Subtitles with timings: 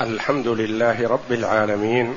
[0.00, 2.16] الحمد لله رب العالمين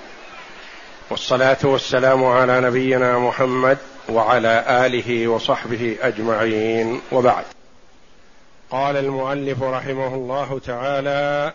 [1.09, 3.77] والصلاة والسلام على نبينا محمد
[4.09, 7.45] وعلى آله وصحبه أجمعين وبعد.
[8.71, 11.53] قال المؤلف رحمه الله تعالى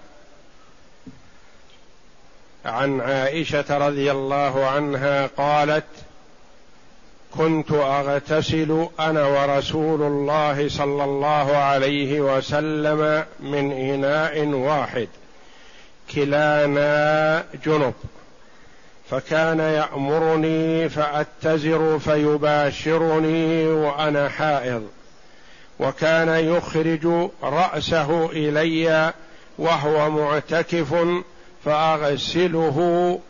[2.64, 5.86] عن عائشة رضي الله عنها قالت
[7.38, 15.08] كنت أغتسل أنا ورسول الله صلى الله عليه وسلم من إناء واحد
[16.14, 17.94] كلانا جنب.
[19.10, 24.88] فكان يأمرني فأتزر فيباشرني وأنا حائض.
[25.80, 29.12] وكان يخرج رأسه إلي
[29.58, 30.94] وهو معتكف
[31.64, 32.78] فأغسله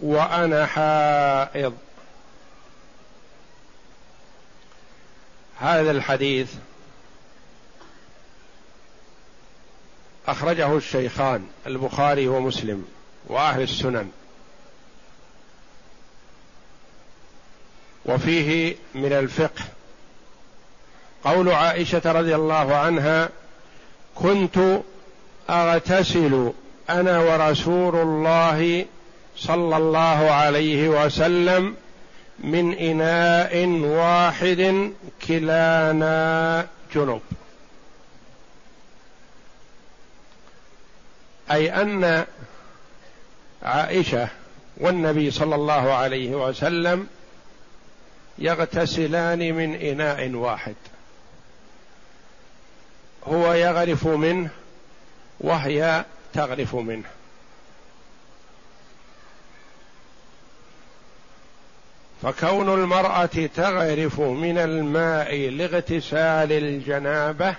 [0.01, 1.75] وأنا حائض.
[5.59, 6.53] هذا الحديث
[10.29, 12.85] أخرجه الشيخان البخاري ومسلم
[13.27, 14.11] وأهل السنن.
[18.07, 19.65] وفيه من الفقه
[21.25, 23.29] قول عائشة رضي الله عنها
[24.15, 24.81] كنت
[25.51, 26.53] أغتسل
[26.91, 28.87] أنا ورسول الله
[29.37, 31.77] صلى الله عليه وسلم
[32.39, 34.93] من إناء واحد
[35.29, 37.21] كلانا جنب.
[41.51, 42.27] أي أن
[43.63, 44.29] عائشة
[44.77, 47.07] والنبي صلى الله عليه وسلم
[48.39, 50.75] يغتسلان من إناء واحد.
[53.25, 54.51] هو يغرف منه
[55.41, 56.05] وهي
[56.35, 57.09] تغرف منه.
[62.23, 67.55] فكون المرأة تغرف من الماء لاغتسال الجنابة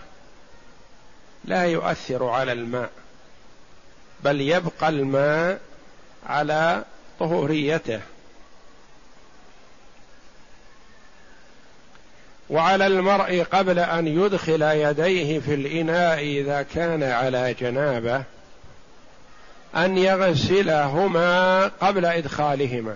[1.45, 2.89] لا يؤثر على الماء.
[4.23, 5.59] بل يبقى الماء
[6.25, 6.83] على
[7.19, 7.99] طهوريته.
[12.49, 18.23] وعلى المرء قبل أن يدخل يديه في الإناء إذا كان على جنابة
[19.75, 22.95] أن يغسلهما قبل إدخالهما.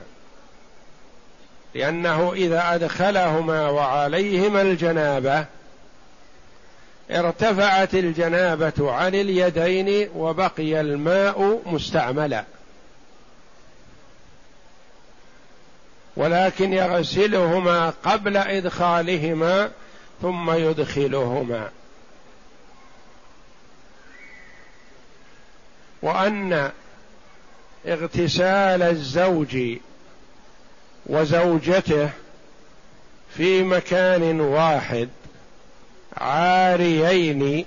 [1.76, 5.46] لأنه إذا أدخلهما وعليهما الجنابة
[7.12, 12.44] ارتفعت الجنابة عن اليدين وبقي الماء مستعملا.
[16.18, 19.72] ولكن يغسلهما قبل إدخالهما
[20.22, 21.70] ثم يدخلهما.
[26.02, 26.72] وأن
[27.88, 29.58] اغتسال الزوج
[31.06, 32.10] وزوجته
[33.38, 35.10] في مكان واحد
[36.18, 37.66] عاريين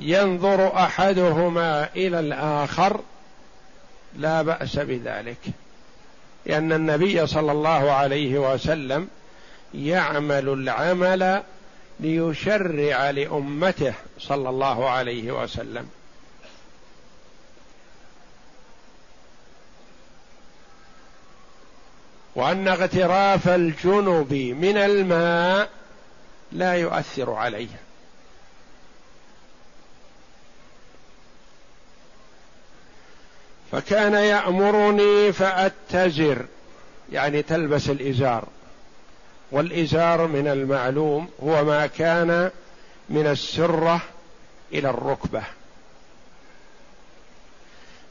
[0.00, 3.00] ينظر أحدهما إلى الآخر
[4.16, 5.38] لا بأس بذلك
[6.46, 9.08] لأن النبي صلى الله عليه وسلم
[9.74, 11.42] يعمل العمل
[12.00, 15.88] ليشرع لأمته صلى الله عليه وسلم.
[22.34, 25.77] وأن اغتراف الجنب من الماء
[26.52, 27.68] لا يؤثر عليه
[33.72, 36.46] فكان يأمرني فاتزر
[37.12, 38.44] يعني تلبس الإزار.
[39.50, 42.50] والإزار من المعلوم هو ما كان
[43.08, 44.00] من السرة
[44.72, 45.42] إلى الركبة.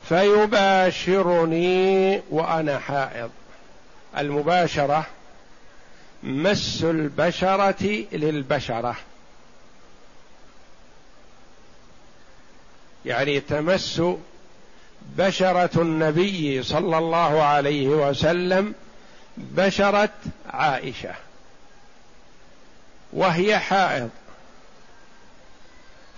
[0.09, 1.41] فيباشرني
[2.29, 3.29] وأنا حائض.
[4.17, 5.05] المباشرة
[6.27, 8.95] مس البشرة للبشرة.
[13.05, 14.01] يعني تمس
[15.17, 18.73] بشرة النبي صلى الله عليه وسلم
[19.37, 20.09] بشرة
[20.49, 21.13] عائشة.
[23.13, 24.09] وهي حائض.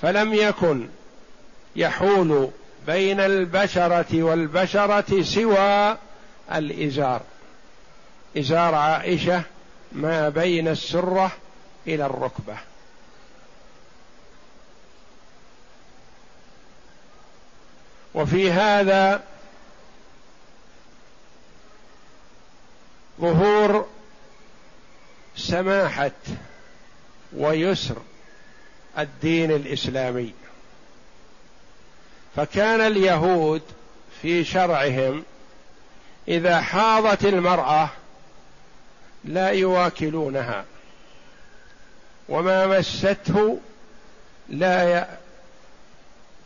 [0.02, 0.88] فلم يكن
[1.76, 2.50] يحول
[2.88, 5.98] بين البشرة والبشرة سوى
[6.52, 7.22] الإزار.
[8.38, 9.44] إزار عائشة
[9.92, 11.32] ما بين السرة
[11.88, 12.58] إلى الركبة.
[18.14, 19.24] وفي هذا
[23.22, 23.88] ظهور
[25.36, 26.12] سماحة
[27.34, 27.98] ويسر
[28.98, 30.34] الدين الإسلامي.
[32.36, 33.62] فكان اليهود
[34.22, 35.24] في شرعهم
[36.28, 37.90] إذا حاضت المرأة
[39.26, 40.66] لا يواكلونها.
[42.30, 43.60] وما مسته
[44.50, 45.08] لا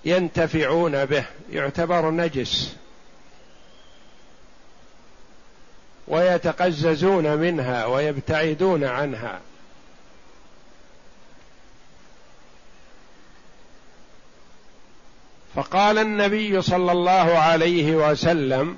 [0.06, 1.26] ينتفعون به.
[1.52, 2.76] يعتبر نجس.
[6.08, 9.40] ويتقززون منها ويبتعدون عنها.
[15.56, 18.78] فقال النبي صلى الله عليه وسلم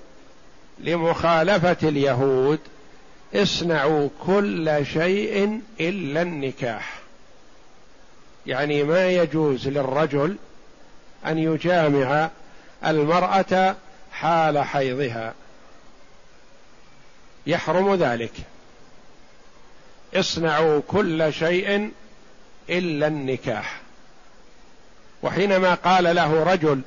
[0.80, 2.60] لمخالفة اليهود
[3.36, 7.00] اصنعوا كل شيء إلا النكاح.
[8.48, 10.36] يعني ما يجوز للرجل
[11.26, 12.30] أن يجامع
[12.86, 13.76] المرأة
[14.12, 15.34] حال حيضها.
[17.48, 18.34] يحرم ذلك.
[20.16, 21.92] اصنعوا كل شيء
[22.70, 23.82] إلا النكاح.
[25.24, 26.82] وحينما قال له رجل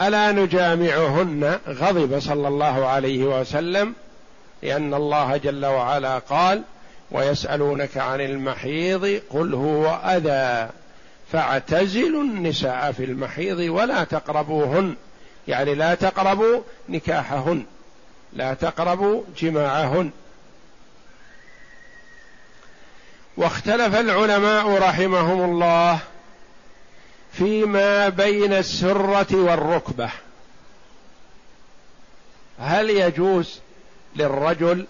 [0.00, 3.94] ألا نجامعهن غضب صلى الله عليه وسلم
[4.62, 6.62] لأن الله جل وعلا قال
[7.10, 10.70] ويسألونك عن المحيض قل هو أذى
[11.32, 14.96] فاعتزلوا النساء في المحيض ولا تقربوهن
[15.48, 17.64] يعني لا تقربوا نكاحهن
[18.32, 20.10] لا تقربوا جماعهن.
[23.36, 25.98] واختلف العلماء رحمهم الله
[27.32, 30.10] فيما بين السرة والركبة.
[32.58, 33.60] هل يجوز
[34.16, 34.86] للرجل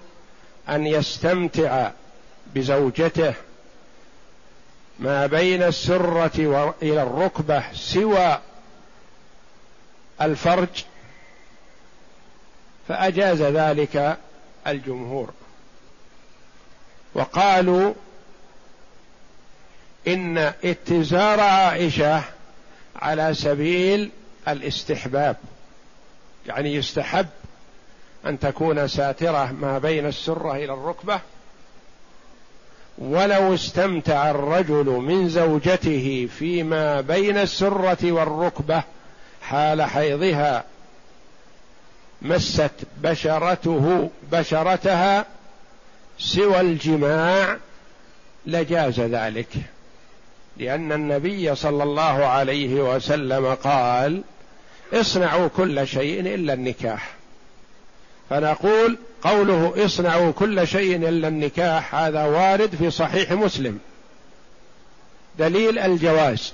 [0.69, 1.91] أن يستمتع
[2.55, 3.35] بزوجته
[4.99, 8.39] ما بين السرة إلى الركبة سوى
[10.23, 10.85] الفرج
[12.89, 14.19] فأجاز ذلك
[14.67, 15.31] الجمهور.
[17.15, 17.95] وقالوا
[20.09, 22.23] إن اتزار عائشة
[22.97, 24.11] على سبيل
[24.49, 25.37] الاستحباب
[26.47, 27.27] يعني يستحب
[28.27, 31.21] أن تكون ساترة ما بين السرة إلى الركبة.
[32.99, 38.83] ولو استمتع الرجل من زوجته فيما بين السرة والركبة
[39.43, 40.65] حال حيضها
[42.23, 42.71] مست
[43.03, 45.27] بشرته بشرتها
[46.19, 47.57] سوى الجماع
[48.47, 49.49] لجاز ذلك.
[50.57, 54.23] لأن النبي صلى الله عليه وسلم قال
[54.93, 57.22] اصنعوا كل شيء إلا النكاح.
[58.31, 63.79] فنقول قوله اصنعوا كل شيء إلا النكاح هذا وارد في صحيح مسلم.
[65.39, 66.53] دليل الجواز.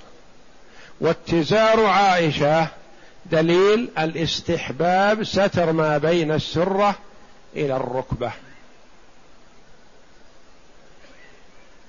[1.00, 2.68] واتزار عائشة
[3.26, 6.94] دليل الاستحباب ستر ما بين السرة
[7.56, 8.32] إلى الركبة.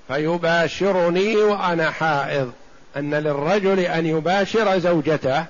[0.08, 2.52] فيباشرني وأنا حائض.
[2.96, 5.44] أن للرجل أن يباشر زوجته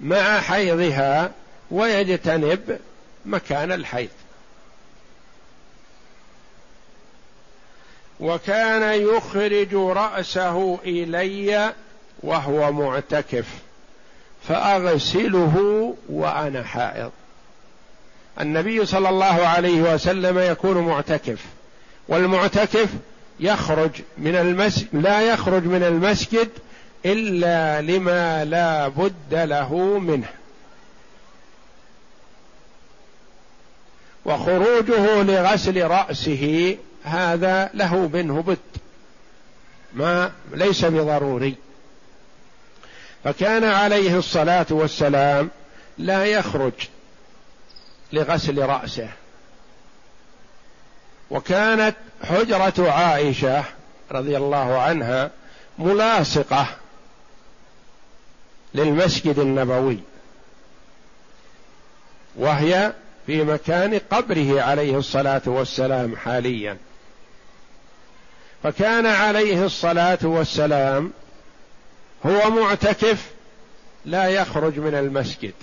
[0.00, 1.30] مع حيضها
[1.70, 2.78] ويجتنب
[3.26, 4.08] مكان الحيض.
[8.20, 11.72] وكان يخرج رأسه إلي
[12.22, 13.46] وهو معتكف
[14.48, 17.10] فأغسله وأنا حائض.
[18.40, 21.38] النبي صلى الله عليه وسلم يكون معتكف
[22.08, 22.88] والمعتكف
[23.40, 26.48] يخرج من المسجد لا يخرج من المسجد
[27.06, 30.28] إلا لما لا بد له منه.
[34.24, 38.58] وخروجه لغسل رأسه هذا له منه بد
[39.92, 41.54] ما ليس بضروري.
[43.24, 45.50] فكان عليه الصلاة والسلام
[45.98, 46.72] لا يخرج
[48.12, 49.08] لغسل رأسه.
[51.30, 53.64] وكانت حجرة عائشة
[54.10, 55.30] رضي الله عنها
[55.78, 56.66] ملاصقة
[58.74, 59.98] للمسجد النبوي
[62.36, 62.92] وهي
[63.26, 66.76] في مكان قبره عليه الصلاة والسلام حاليا.
[68.62, 71.12] فكان عليه الصلاة والسلام
[72.26, 73.30] هو معتكف
[74.04, 75.54] لا يخرج من المسجد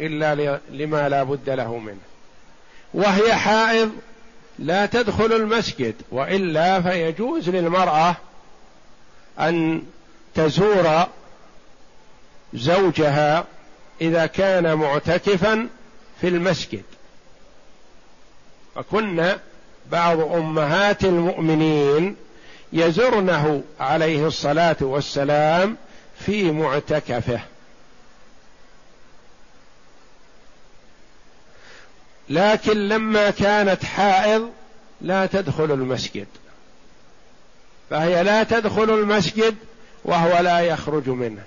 [0.00, 1.98] إلا لما لا بد له منه.
[2.94, 3.92] وهي حائض
[4.58, 8.16] لا تدخل المسجد وإلا فيجوز للمرأة
[9.40, 9.82] أن
[10.34, 11.06] تزور
[12.54, 13.44] زوجها
[14.00, 15.68] إذا كان معتكفا
[16.20, 16.82] في المسجد.
[18.78, 19.36] فكن
[19.90, 22.16] بعض أمهات المؤمنين
[22.72, 25.76] يزرنه عليه الصلاة والسلام
[26.20, 27.40] في معتكفه.
[32.28, 34.50] لكن لما كانت حائض
[35.00, 36.26] لا تدخل المسجد.
[37.90, 39.56] فهي لا تدخل المسجد
[40.04, 41.42] وهو لا يخرج منه.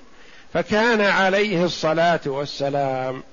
[0.53, 3.23] فكان عليه الصلاة والسلام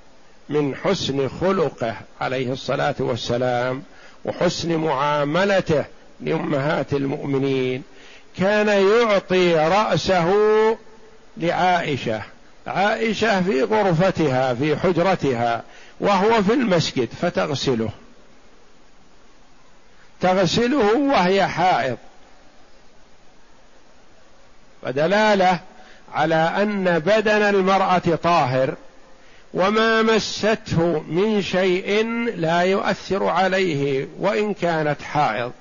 [0.48, 3.82] من حسن خلقه عليه الصلاة والسلام
[4.24, 5.84] وحسن معاملته
[6.20, 7.82] لأمهات المؤمنين.
[8.38, 10.34] كان يعطي رأسه
[11.36, 12.22] لعائشة.
[12.66, 15.62] عائشة في غرفتها في حجرتها
[16.00, 17.90] وهو في المسجد فتغسله.
[20.20, 21.96] تغسله وهي حائض.
[24.82, 25.60] ودلاله
[26.14, 28.74] على أن بدن المرأة طاهر.
[29.54, 35.52] وما مسته من شيء لا يؤثر عليه وإن كانت حائض.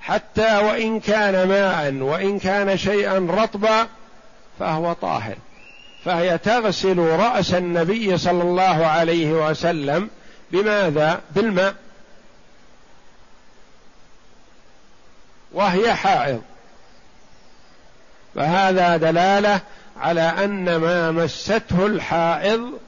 [0.00, 3.86] حتى وإن كان ماء وإن كان شيئا رطبا
[4.58, 5.36] فهو طاهر.
[6.04, 10.10] فهي تغسل رأس النبي صلى الله عليه وسلم
[10.52, 11.74] بماذا؟ بالماء.
[15.52, 16.42] وهي حائض.
[18.34, 19.60] فهذا دلالة
[19.96, 22.78] على أن ما مسته الحائض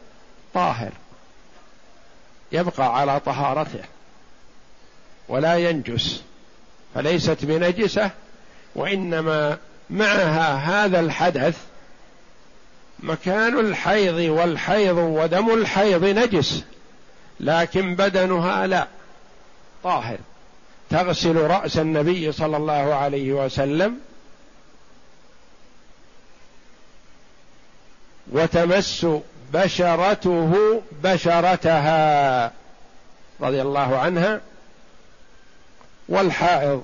[0.55, 0.93] طاهر.
[2.53, 3.85] يبقى على طهارته
[5.29, 6.23] ولا ينجس
[6.95, 8.11] فليست بنجسة
[8.75, 9.59] وإنما
[9.91, 11.59] معها هذا الحدث
[13.01, 16.65] مكان الحيض والحيض ودم الحيض نجس
[17.41, 18.87] لكن بدنها لا
[19.85, 20.19] طاهر.
[20.91, 23.99] تغسل رأس النبي صلى الله عليه وسلم
[28.33, 29.07] وتمس
[29.53, 32.53] بشرته بشرتها
[33.41, 34.41] رضي الله عنها.
[36.09, 36.83] والحائض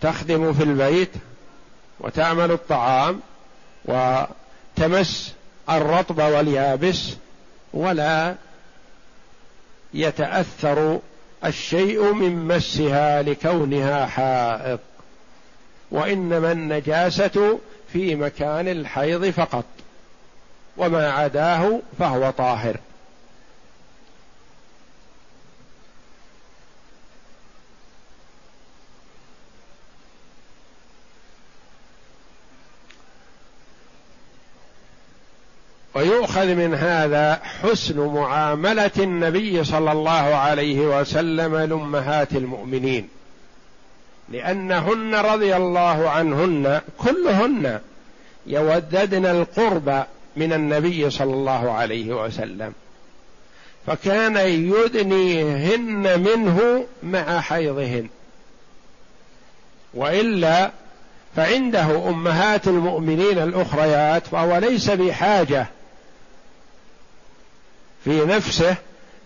[0.00, 1.10] تخدم في البيت
[2.00, 3.20] وتعمل الطعام
[3.84, 5.34] وتمس
[5.70, 7.12] الرطب واليابس
[7.72, 8.34] ولا
[9.94, 11.00] يتأثر
[11.44, 14.78] الشيء من مسها لكونها حائض.
[15.90, 17.58] وإنما النجاسة
[17.92, 19.64] في مكان الحيض فقط.
[20.76, 22.76] وما عداه فهو طاهر.
[35.96, 43.08] ويؤخذ من هذا حسن معاملة النبي صلى الله عليه وسلم لأمهات المؤمنين
[44.28, 47.80] لأنهن رضي الله عنهن كلهن
[48.46, 50.04] يوددن القرب
[50.36, 52.72] من النبي صلى الله عليه وسلم.
[53.86, 58.08] فكان يدنيهن منه مع حيضهن.
[59.94, 60.70] وإلا
[61.36, 65.66] فعنده أمهات المؤمنين الأخريات فهو ليس بحاجة
[68.04, 68.76] في نفسه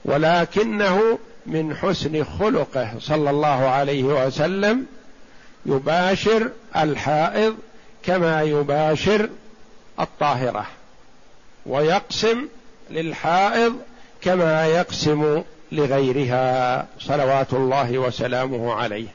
[0.04, 4.86] ولكنه من حسن خلقه صلى الله عليه وسلم
[5.66, 7.56] يباشر الحائض
[8.02, 9.28] كما يباشر
[10.00, 10.66] الطاهرة.
[11.66, 12.48] ويقسم
[12.90, 13.76] للحائض
[14.20, 19.08] كما يقسم لغيرها صلوات الله وسلامه عليه.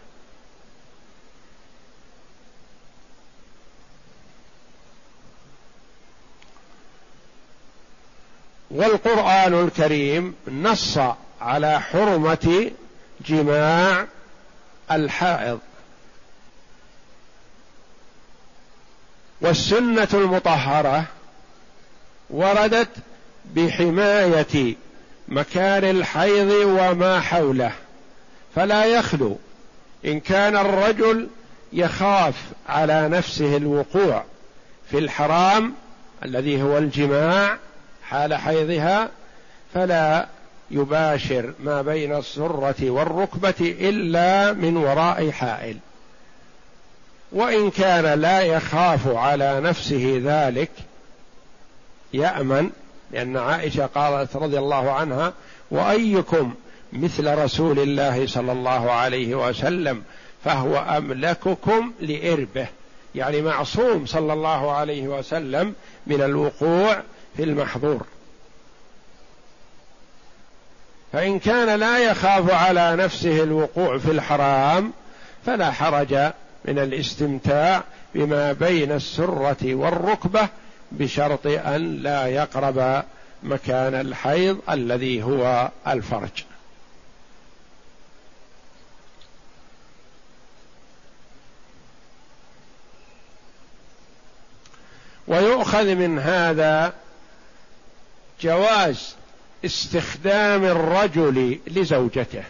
[8.71, 10.99] والقرآن الكريم نص
[11.41, 12.71] على حرمة
[13.25, 14.05] جماع
[14.91, 15.59] الحائض.
[19.41, 21.05] والسنة المطهرة
[22.29, 22.89] وردت
[23.55, 24.75] بحماية
[25.27, 27.71] مكان الحيض وما حوله.
[28.55, 29.37] فلا يخلو
[30.05, 31.27] إن كان الرجل
[31.73, 32.35] يخاف
[32.69, 34.23] على نفسه الوقوع
[34.91, 35.73] في الحرام
[36.25, 37.57] الذي هو الجماع
[38.03, 39.09] حال حيضها
[39.73, 40.27] فلا
[40.71, 45.77] يباشر ما بين السرة والركبة إلا من وراء حائل.
[47.31, 50.71] وإن كان لا يخاف على نفسه ذلك
[52.15, 52.69] يأمن
[53.11, 55.33] لأن عائشة قالت رضي الله عنها
[55.71, 56.53] وأيكم
[56.93, 60.03] مثل رسول الله صلى الله عليه وسلم
[60.43, 62.67] فهو أملككم لإربه.
[63.15, 65.73] يعني معصوم صلى الله عليه وسلم
[66.07, 67.01] من الوقوع
[67.37, 68.05] في المحظور.
[71.13, 74.93] فإن كان لا يخاف على نفسه الوقوع في الحرام
[75.45, 76.13] فلا حرج
[76.65, 77.83] من الاستمتاع
[78.15, 80.49] بما بين السرة والركبة
[80.99, 83.03] بشرط أن لا يقرب
[83.43, 86.43] مكان الحيض الذي هو الفرج.
[95.27, 96.93] ويؤخذ من هذا
[98.41, 99.15] جواز
[99.65, 102.43] استخدام الرجل لزوجته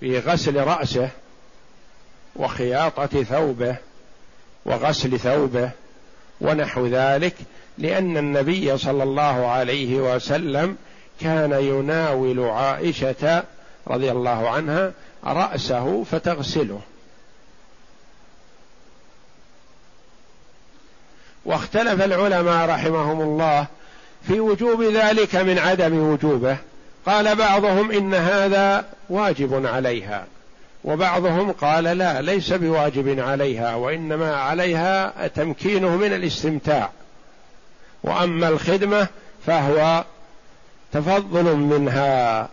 [0.00, 1.10] في غسل رأسه
[2.36, 3.76] وخياطة ثوبه
[4.64, 5.70] وغسل ثوبه
[6.40, 7.34] ونحو ذلك
[7.78, 10.76] لأن النبي صلى الله عليه وسلم
[11.20, 13.44] كان يناول عائشة
[13.88, 14.92] رضي الله عنها
[15.24, 16.80] رأسه فتغسله.
[21.44, 23.66] واختلف العلماء رحمهم الله
[24.26, 26.56] في وجوب ذلك من عدم وجوبه.
[27.06, 30.26] قال بعضهم إن هذا واجب عليها.
[30.86, 36.90] وبعضهم قال لا ليس بواجب عليها وإنما عليها تمكينه من الاستمتاع.
[38.02, 39.06] وأما الخدمة
[39.46, 40.04] فهو
[40.92, 42.48] تفضل منها.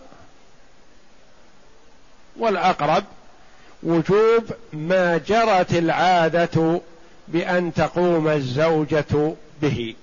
[2.40, 3.04] والأقرب
[3.84, 6.82] وجوب ما جرت العادة
[7.28, 9.96] بأن تقوم الزوجة به.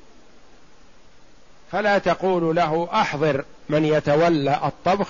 [1.72, 5.08] فلا تقول له أحضر من يتولى الطبخ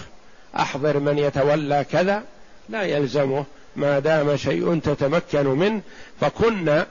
[0.56, 2.22] أحضر من يتولى كذا.
[2.70, 3.44] لا يلزمه
[3.76, 5.80] ما دام شيء تتمكن منه.
[6.20, 6.84] فكن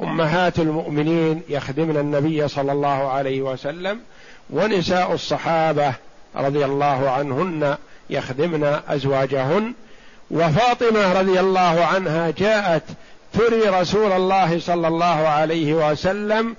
[0.00, 4.00] أمهات المؤمنين يخدمن النبي صلى الله عليه وسلم
[4.50, 5.94] ونساء الصحابة
[6.36, 7.76] رضي الله عنهن
[8.10, 9.74] يخدمن أزواجهن.
[10.30, 12.82] وفاطمة رضي الله عنها جاءت
[13.32, 16.56] تري رسول الله صلى الله عليه وسلم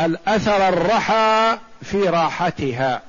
[0.00, 3.02] الأثر الرحى في راحتها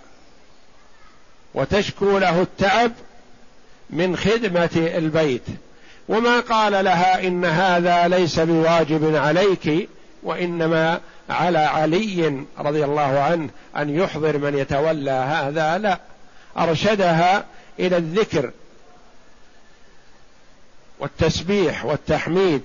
[1.53, 2.91] وتشكو له التعب
[3.89, 5.45] من خدمة البيت.
[6.07, 9.89] وما قال لها إن هذا ليس بواجب عليك
[10.23, 10.99] وإنما
[11.29, 15.77] على علي رضي الله عنه أن يحضر من يتولى هذا.
[15.77, 15.99] لا
[16.57, 17.45] أرشدها
[17.79, 18.51] إلى الذكر
[20.99, 22.61] والتسبيح والتحميد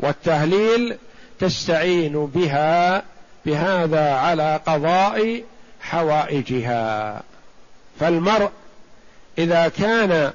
[0.00, 0.96] والتهليل
[1.40, 3.02] تستعين بها
[3.46, 5.42] بهذا على قضاء
[5.80, 7.22] حوائجها.
[8.00, 8.50] فالمرء
[9.38, 10.32] إذا كان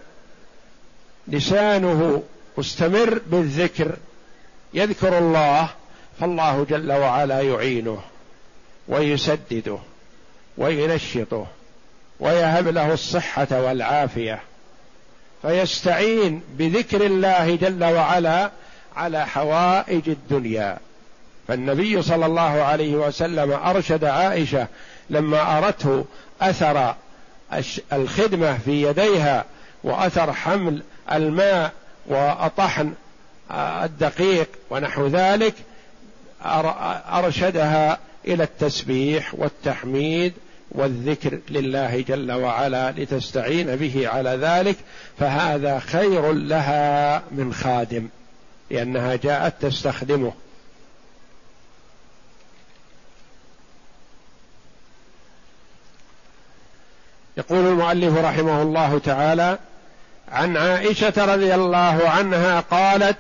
[1.28, 2.24] لسانه
[2.58, 3.96] مستمر بالذكر
[4.74, 5.70] يذكر الله
[6.20, 8.02] فالله جل وعلا يعينه
[8.88, 9.78] ويسدده
[10.58, 11.48] وينشطه
[12.20, 14.42] ويهب له الصحة والعافية.
[15.42, 18.52] فيستعين بذكر الله جل وعلا
[18.96, 20.78] على حوائج الدنيا.
[21.48, 24.68] فالنبي صلى الله عليه وسلم أرشد عائشة
[25.10, 26.06] لما أرته
[26.42, 26.96] أثر
[27.94, 29.46] الخدمة في يديها
[29.84, 30.82] وأثر حمل
[31.12, 31.72] الماء
[32.08, 32.94] وطحن
[33.52, 35.54] الدقيق ونحو ذلك
[37.14, 40.34] أرشدها إلى التسبيح والتحميد
[40.72, 44.76] والذكر لله جل وعلا لتستعين به على ذلك
[45.20, 48.08] فهذا خير لها من خادم
[48.72, 50.34] لأنها جاءت تستخدمه
[57.38, 59.60] يقول المؤلف رحمه الله تعالى
[60.32, 63.18] عن عائشة رضي الله عنها قالت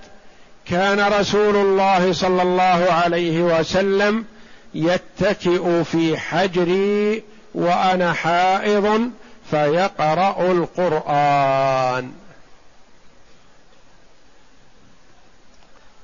[0.66, 4.26] كان رسول الله صلى الله عليه وسلم
[4.74, 9.12] يتكئ في حجري وأنا حائض
[9.52, 12.12] فيقرأ القرآن.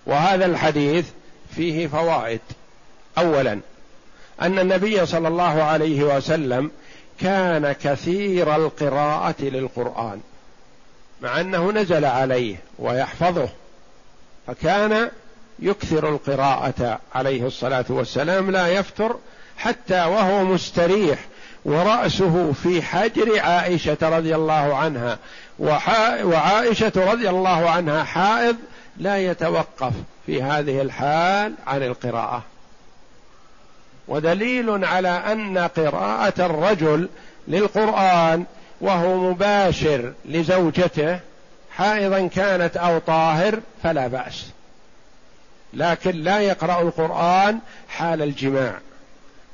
[0.06, 1.06] وهذا الحديث
[1.56, 2.42] فيه فوائد.
[3.18, 3.60] اولا
[4.42, 6.72] أن النبي صلى الله عليه وسلم
[7.20, 10.22] كان كثير القراءة للقرآن
[11.22, 13.50] مع أنه نزل عليه ويحفظه
[14.48, 15.10] فكان
[15.60, 19.16] يكثر القراءة عليه الصلاة والسلام لا يفتر
[19.58, 21.20] حتى وهو مستريح
[21.66, 25.18] ورأسه في حجر عائشة رضي الله عنها
[26.24, 28.56] وعائشة رضي الله عنها حائض
[28.98, 29.94] لا يتوقف
[30.26, 32.44] في هذه الحال عن القراءة.
[34.08, 37.10] ودليل على أن قراءة الرجل
[37.48, 38.46] للقرآن
[38.82, 41.20] وهو مباشر لزوجته
[41.72, 44.46] حائضا كانت أو طاهر فلا بأس.
[45.74, 48.80] لكن لا يقرأ القرآن حال الجماع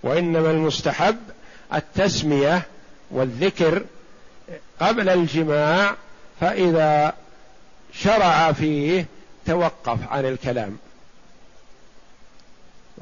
[0.03, 1.17] وإنما المستحب
[1.73, 2.61] التسمية
[3.11, 3.83] والذكر
[4.79, 5.95] قبل الجماع
[6.41, 7.13] فإذا
[7.93, 9.05] شرع فيه
[9.45, 10.77] توقف عن الكلام.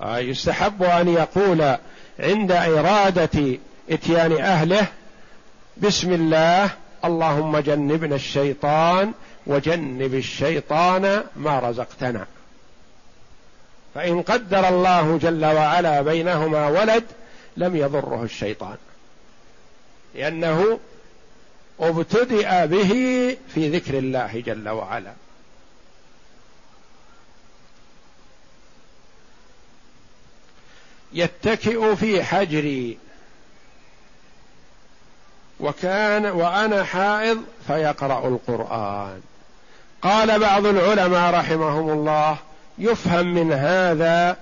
[0.04, 1.76] يستحب أن يقول
[2.20, 3.58] عند إرادة
[3.90, 4.88] إتيان أهله
[5.78, 6.70] بسم الله
[7.06, 9.14] اللهم جنبنا الشيطان
[9.48, 12.26] وجنب الشيطان ما رزقتنا.
[13.96, 17.04] فإن قدر الله جل وعلا بينهما ولد
[17.58, 18.78] لم يضره الشيطان.
[20.16, 20.80] لأنه
[21.80, 22.92] ابتدأ به
[23.54, 25.14] في ذكر الله جل وعلا.
[31.14, 32.98] يتكئ في حجري.
[35.60, 39.22] وكان وأنا حائض فيقرأ القرآن.
[40.02, 42.38] قال بعض العلماء رحمهم الله
[42.78, 44.38] يفهم من هذا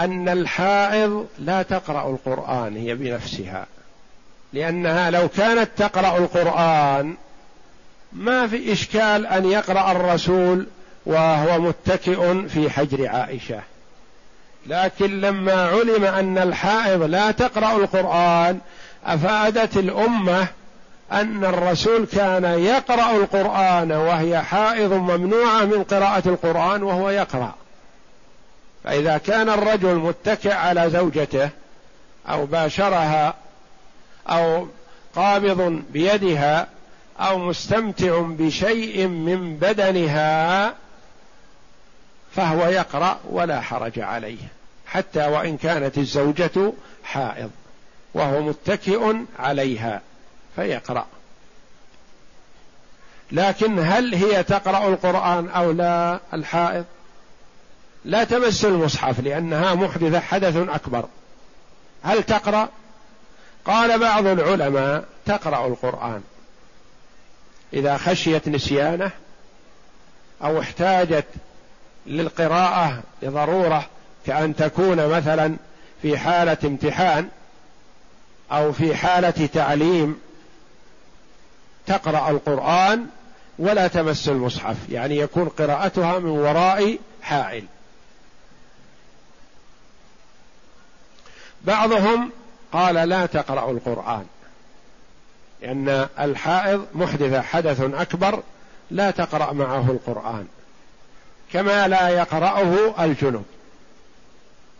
[0.00, 3.66] أن الحائض لا تقرأ القرآن هي بنفسها.
[4.52, 7.16] لأنها لو كانت تقرأ القرآن
[8.12, 10.66] ما في إشكال أن يقرأ الرسول
[11.06, 13.62] وهو متكئ في حجر عائشة.
[14.68, 18.58] لكن لما علم أن الحائض لا تقرأ القرآن
[19.04, 20.46] أفادت الأمة
[21.12, 27.54] أن الرسول كان يقرأ القرآن وهي حائض ممنوعة من قراءة القرآن وهو يقرأ.
[28.84, 31.50] فإذا كان الرجل متكئ على زوجته
[32.28, 33.34] أو باشرها
[34.28, 34.68] أو
[35.16, 36.66] قابض بيدها
[37.20, 40.74] أو مستمتع بشيء من بدنها
[42.36, 44.55] فهو يقرأ ولا حرج عليه.
[44.96, 46.72] حتى وإن كانت الزوجة
[47.04, 47.50] حائض
[48.14, 50.02] وهو متكئ عليها
[50.56, 51.06] فيقرأ.
[53.32, 56.84] لكن هل هي تقرأ القرآن أو لا؟ الحائض.
[58.04, 61.08] لا تمس المصحف لأنها محدثه حدث أكبر.
[62.02, 62.68] هل تقرأ؟
[63.64, 66.22] قال بعض العلماء تقرأ القرآن.
[67.72, 69.10] إذا خشيت نسيانه
[70.42, 71.26] أو احتاجت
[72.06, 73.86] للقراءة لضرورة
[74.26, 75.56] كأن تكون مثلا
[76.02, 77.28] في حالة امتحان
[78.52, 80.20] أو في حالة تعليم
[81.86, 83.06] تقرأ القرآن
[83.58, 87.64] ولا تمس المصحف يعني يكون قراءتها من وراء حائل.
[91.64, 92.30] بعضهم
[92.72, 94.26] قال لا تقرأ القرآن
[95.62, 98.42] لأن الحائض محدثة حدث أكبر
[98.90, 100.46] لا تقرأ معه القرآن
[101.52, 103.44] كما لا يقرأه الجنب.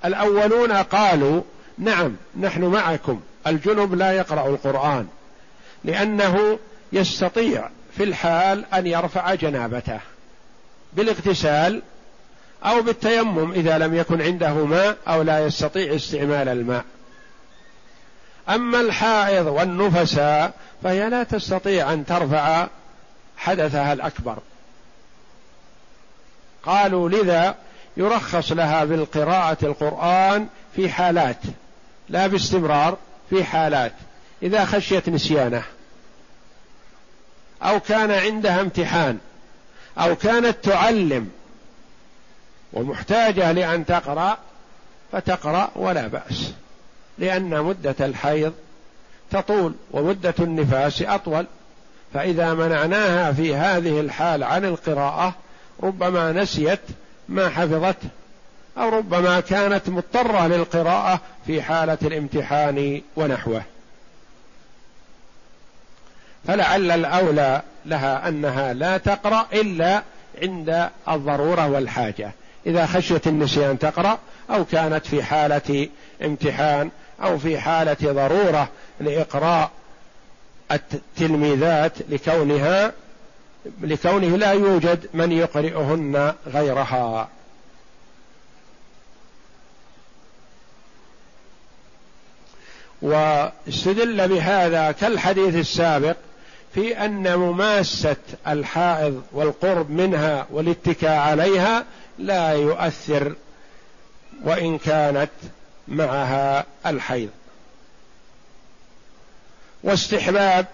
[0.04, 1.42] الأولون قالوا
[1.78, 3.20] نعم نحن معكم.
[3.46, 5.06] الجنب لا يقرأ القرآن
[5.84, 6.58] لأنه
[6.92, 10.00] يستطيع في الحال أن يرفع جنابته
[10.92, 11.82] بالاغتسال
[12.64, 16.84] أو بالتيمم إذا لم يكن عنده ماء أو لا يستطيع استعمال الماء.
[18.48, 22.66] أما الحائض والنفساء فهي لا تستطيع أن ترفع
[23.36, 24.38] حدثها الأكبر.
[26.62, 27.54] قالوا لذا؟
[27.96, 31.38] يرخص لها بالقراءة القرآن في حالات
[32.08, 32.96] لا باستمرار
[33.30, 33.92] في حالات.
[34.42, 35.62] إذا خشيت نسيانه
[37.62, 39.18] أو كان عندها امتحان
[39.98, 41.30] أو كانت تعلم
[42.72, 44.38] ومحتاجة لأن تقرأ
[45.12, 46.52] فتقرأ ولا بأس.
[47.18, 48.52] لأن مدة الحيض
[49.30, 51.46] تطول ومدة النفاس أطول.
[52.14, 55.34] فإذا منعناها في هذه الحال عن القراءة
[55.82, 56.80] ربما نسيت
[57.28, 58.08] ما حفظته
[58.78, 63.62] أو ربما كانت مضطرة للقراءة في حالة الامتحان ونحوه.
[66.46, 70.02] فلعل الأولى لها أنها لا تقرأ إلا
[70.42, 72.30] عند الضرورة والحاجة.
[72.66, 74.18] إذا خشيت النسيان تقرأ
[74.50, 75.88] أو كانت في حالة
[76.24, 76.90] امتحان
[77.22, 78.68] أو في حالة ضرورة
[79.00, 79.70] لإقراء
[80.72, 82.92] التلميذات لكونها
[83.80, 87.28] لكونه لا يوجد من يقرئهن غيرها.
[93.02, 96.16] واستدل بهذا كالحديث السابق
[96.74, 101.84] في أن مماسة الحائض والقرب منها والاتكاء عليها
[102.18, 103.34] لا يؤثر
[104.44, 105.30] وإن كانت
[105.88, 107.30] معها الحيض.
[109.82, 110.66] واستحباب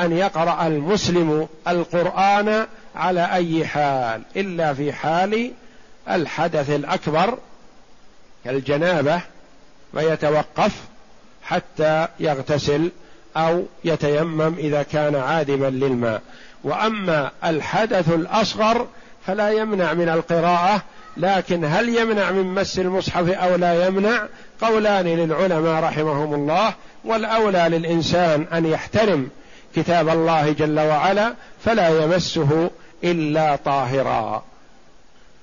[0.00, 5.52] أن يقرأ المسلم القرآن على أي حال إلا في حال
[6.10, 7.38] الحدث الأكبر
[8.44, 9.20] كالجنابة
[9.94, 10.72] فيتوقف
[11.42, 12.90] حتى يغتسل
[13.36, 16.22] أو يتيمم إذا كان عادما للماء.
[16.64, 18.86] وأما الحدث الأصغر
[19.26, 20.82] فلا يمنع من القراءة
[21.16, 24.26] لكن هل يمنع من مس المصحف أو لا يمنع؟
[24.60, 29.28] قولان للعلماء رحمهم الله والأولى للإنسان أن يحترم
[29.76, 32.70] كتاب الله جل وعلا فلا يمسه
[33.04, 34.44] إلا طاهرا.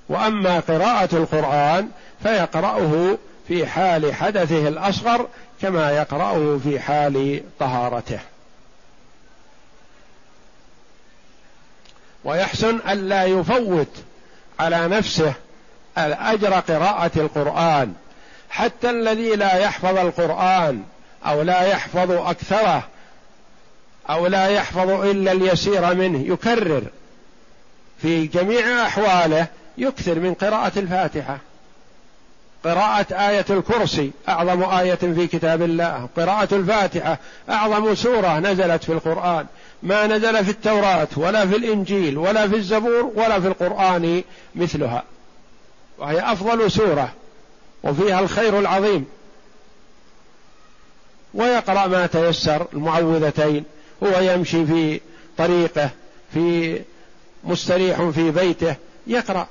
[0.10, 1.90] وأما قراءة القرآن
[2.24, 5.28] فيقرأه في حال حدثه الأصغر
[5.62, 8.20] كما يقرأه في حال طهارته.
[12.24, 13.92] ويحسن الا يفوت
[14.60, 15.34] على نفسه
[15.98, 17.94] الأجر قراءة القرآن.
[18.50, 20.84] حتى الذي لا يحفظ القرآن
[21.26, 22.84] أو لا يحفظ أكثره
[24.10, 26.84] أو لا يحفظ إلا اليسير منه يكرر
[28.02, 31.38] في جميع أحواله يكثر من قراءة الفاتحة.
[32.64, 36.10] قراءة آية الكرسي أعظم آية في كتاب الله.
[36.18, 37.18] قراءة الفاتحة
[37.50, 39.46] أعظم سورة نزلت في القرآن.
[39.84, 44.24] ما نزل في التوراة ولا في الإنجيل ولا في الزبور ولا في القرآن
[44.56, 45.04] مثلها.
[45.98, 47.14] وهي أفضل سورة
[47.84, 49.06] وفيها الخير العظيم.
[51.34, 53.64] ويقرأ ما تيسر المعوذتين.
[54.04, 55.00] هو يمشي في
[55.38, 55.90] طريقه
[56.34, 56.80] في
[57.44, 58.76] مستريح في بيته
[59.08, 59.48] يقرأ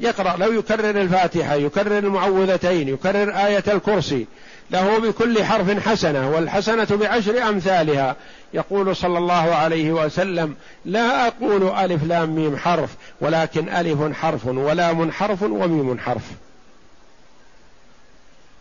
[0.00, 0.36] يقرأ.
[0.36, 4.26] لو يكرر الفاتحة يكرر المعوذتين يكرر آية الكرسي
[4.70, 8.16] له بكل حرف حسنة والحسنة بعشر أمثالها.
[8.54, 12.90] يقول صلى الله عليه وسلم لا أقول ألف لام ميم حرف
[13.20, 16.22] ولكن ألف حرف ولام حرف وميم حرف.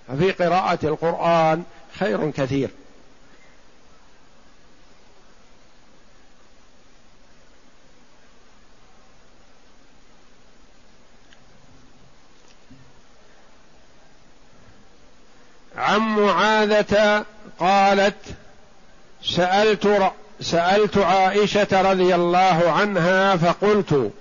[0.08, 1.64] ففي قراءة القرآن
[2.00, 2.70] خير كثير.
[15.92, 17.26] عن معاذة
[17.60, 18.16] قالت
[19.24, 24.12] سألت سألت عائشة رضي الله عنها فقلت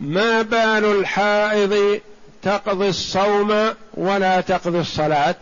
[0.00, 2.00] ما بال الحائض
[2.42, 5.34] تقضي الصوم ولا تقضي الصلاة؟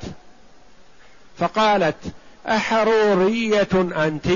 [1.38, 1.96] فقالت
[2.48, 4.28] أحرورية أنت؟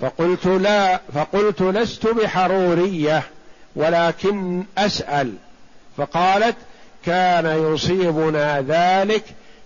[0.00, 3.22] فقلت لا فقلت لست بحرورية
[3.76, 5.34] ولكن أسأل.
[5.96, 6.56] فقالت
[7.06, 9.24] كان يصيبنا ذلك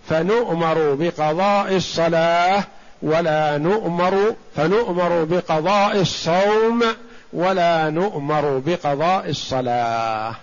[0.09, 2.65] فنؤمر بقضاء الصلاة
[3.03, 6.85] ولا نؤمر فنؤمر بقضاء الصوم
[7.33, 10.35] ولا نؤمر بقضاء الصلاة.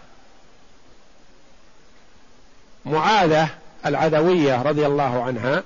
[2.86, 3.50] معاذة
[3.86, 5.64] العدوية رضي الله عنها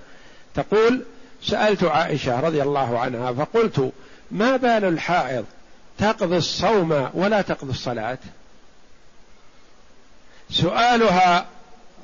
[0.55, 1.03] تقول
[1.43, 3.91] سألت عائشة رضي الله عنها فقلت
[4.31, 5.45] ما بال الحائض
[5.97, 8.17] تقضي الصوم ولا تقضي الصلاة؟
[10.49, 11.45] سؤالها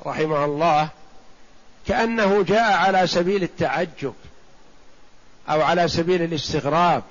[0.06, 0.88] رحمه الله
[1.88, 4.14] كأنه جاء على سبيل التعجب
[5.48, 7.02] أو على سبيل الاستغراب.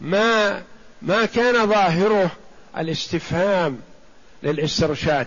[0.00, 0.62] ما
[1.02, 2.30] ما كان ظاهره
[2.78, 3.80] الاستفهام
[4.42, 5.26] للاسترشاد.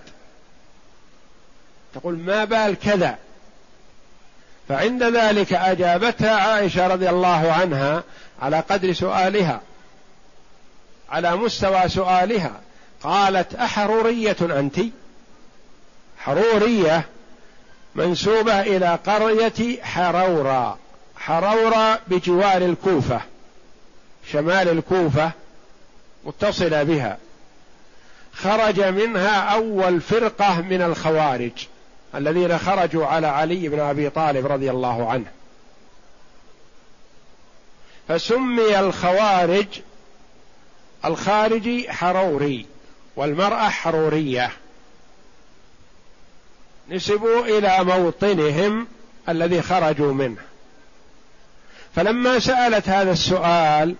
[1.93, 3.17] تقول ما بال كذا.
[4.69, 8.03] فعند ذلك أجابتها عائشة رضي الله عنها
[8.41, 9.61] على قدر سؤالها
[11.09, 12.61] على مستوى سؤالها.
[13.03, 14.79] قالت أحرورية أنتِ
[16.23, 17.05] حرورية
[17.95, 20.77] منسوبة إلى قرية حرورا.
[21.15, 23.21] حرورا بجوار الكوفة
[24.31, 25.31] شمال الكوفة
[26.23, 27.17] متصلة بها.
[28.33, 31.51] خرج منها أول فرقة من الخوارج
[32.15, 35.31] الذين خرجوا على علي بن أبي طالب رضي الله عنه.
[38.07, 39.67] فسمي الخوارج
[41.05, 42.65] الخارجي حروري
[43.15, 44.51] والمرأة حرورية.
[46.91, 48.87] نسبوا إلى موطنهم
[49.29, 50.41] الذي خرجوا منه.
[51.95, 53.95] فلما سألت هذا السؤال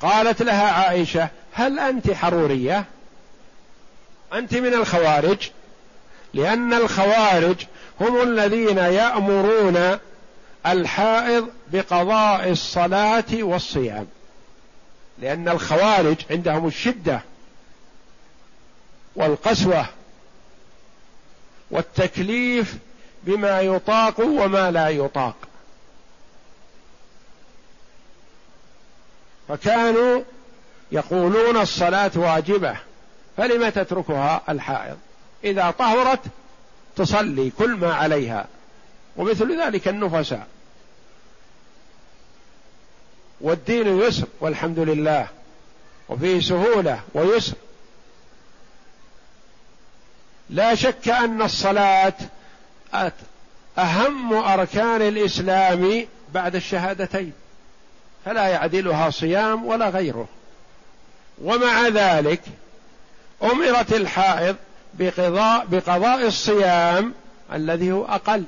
[0.00, 2.84] قالت لها عائشة هل أنت حرورية؟
[4.32, 5.50] أنت من الخوارج؟
[6.34, 7.56] لأن الخوارج
[8.00, 9.98] هم الذين يأمرون
[10.66, 14.06] الحائض بقضاء الصلاة والصيام.
[15.18, 17.20] لأن الخوارج عندهم الشدة
[19.16, 19.86] والقسوة
[21.74, 22.76] والتكليف
[23.22, 25.34] بما يطاق وما لا يطاق.
[29.48, 30.22] فكانوا
[30.92, 32.76] يقولون الصلاة واجبة
[33.36, 34.96] فلم تتركها الحائض؟
[35.44, 36.20] إذا طهرت
[36.96, 38.46] تصلي كل ما عليها
[39.16, 40.46] ومثل ذلك النفساء.
[43.40, 45.28] والدين يسر والحمد لله
[46.08, 47.56] وفيه سهولة ويسر.
[50.50, 52.14] لا شك أن الصلاة
[53.78, 57.32] أهم أركان الإسلام بعد الشهادتين
[58.24, 60.28] فلا يعدلها صيام ولا غيره.
[61.42, 62.40] ومع ذلك
[63.42, 64.56] أمرت الحائض
[64.94, 67.14] بقضاء بقضاء الصيام
[67.52, 68.44] الذي هو أقل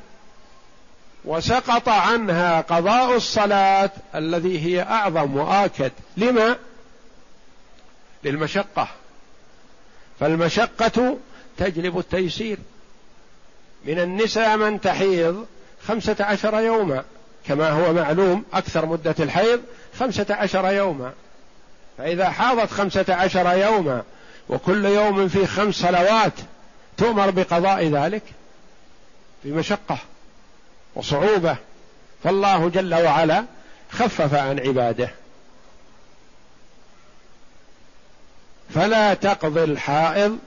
[1.25, 5.93] وسقط عنها قضاء الصلاة الذي هي أعظم وآكد.
[6.17, 6.57] لما؟
[8.25, 8.89] للمشقة.
[10.21, 11.19] فالمشقة
[11.59, 12.59] تجلب التيسير.
[13.85, 15.47] من النساء من تحيض
[15.87, 17.05] خمسة عشر يوما.
[17.47, 19.61] كما هو معلوم أكثر مدة الحيض
[19.99, 21.13] خمسة عشر يوما.
[21.99, 24.03] فإذا حاضت خمسة عشر يوما
[24.49, 26.33] وكل يوم في خمس صلوات
[26.97, 28.23] تؤمر بقضاء ذلك
[29.45, 29.99] بمشقة
[30.95, 31.57] وصعوبة.
[32.25, 33.45] فالله جل وعلا
[33.91, 35.11] خفف عن عباده.
[38.75, 40.39] فلا تقضي الحائض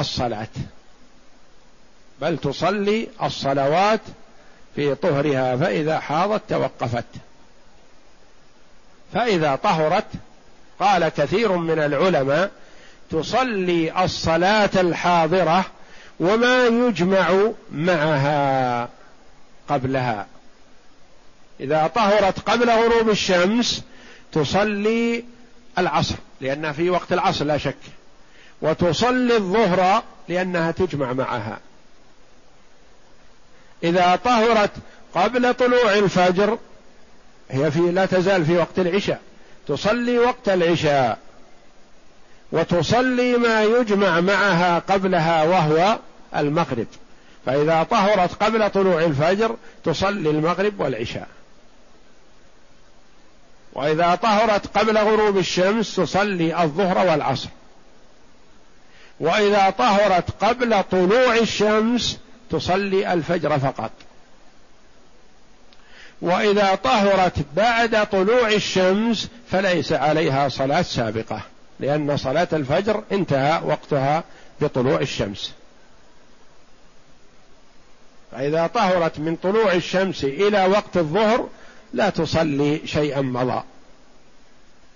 [0.00, 0.48] الصلاة.
[2.20, 4.00] بل تصلي الصلوات
[4.76, 7.04] في طهرها فإذا حاضت توقفت.
[9.14, 10.06] فإذا طهرت
[10.80, 12.50] قال كثير من العلماء
[13.10, 15.64] تصلي الصلاة الحاضرة
[16.20, 18.88] وما يجمع معها
[19.68, 20.26] قبلها.
[21.60, 23.82] إذا طهرت قبل غروب الشمس
[24.32, 25.24] تصلي
[25.78, 27.76] العصر لأنها في وقت العصر لا شك.
[28.62, 31.58] وتصلي الظهر لأنها تجمع معها.
[33.84, 34.70] إذا طهرت
[35.14, 36.58] قبل طلوع الفجر
[37.50, 39.20] هي في لا تزال في وقت العشاء
[39.68, 41.18] تصلي وقت العشاء
[42.52, 45.98] وتصلي ما يجمع معها قبلها وهو
[46.36, 46.86] المغرب.
[47.46, 51.28] فإذا طهرت قبل طلوع الفجر تصلي المغرب والعشاء.
[53.72, 57.48] وإذا طهرت قبل غروب الشمس تصلي الظهر والعصر.
[59.20, 62.18] وإذا طهرت قبل طلوع الشمس
[62.50, 63.90] تصلي الفجر فقط.
[66.22, 71.42] وإذا طهرت بعد طلوع الشمس فليس عليها صلاة سابقة
[71.80, 74.24] لأن صلاة الفجر انتهى وقتها
[74.60, 75.52] بطلوع الشمس.
[78.32, 81.48] فإذا طهرت من طلوع الشمس إلى وقت الظهر
[81.92, 83.62] لا تصلي شيئا مضى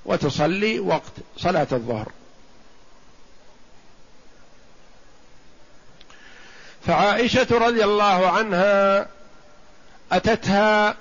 [0.05, 2.09] وتصلي وقت صلاة الظهر.
[6.87, 9.07] فعائشة رضي الله عنها
[10.13, 10.97] أتتها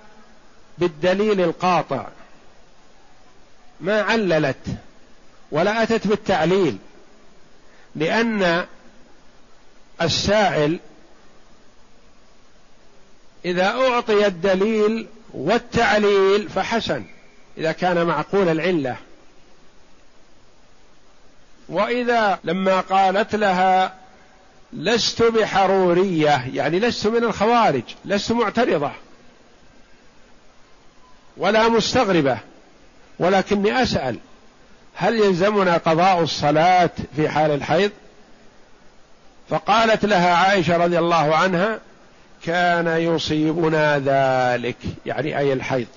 [0.77, 2.07] بالدليل القاطع.
[3.81, 4.67] ما عللت
[5.51, 6.77] ولا أتت بالتعليل
[7.95, 8.65] لأن
[10.01, 10.79] السائل
[13.45, 17.05] إذا أعطي الدليل والتعليل فحسن
[17.57, 18.97] إذا كان معقول العلة.
[21.69, 24.00] وإذا لما قالت لها
[24.73, 28.91] لست بحرورية يعني لست من الخوارج لست معترضة
[31.37, 32.37] ولا مستغربة
[33.19, 34.17] ولكني أسأل
[34.95, 37.91] هل يلزمنا قضاء الصلاة في حال الحيض؟
[39.49, 41.79] فقالت لها عائشة رضي الله عنها
[42.45, 45.87] كان يصيبنا ذلك يعني أي الحيض.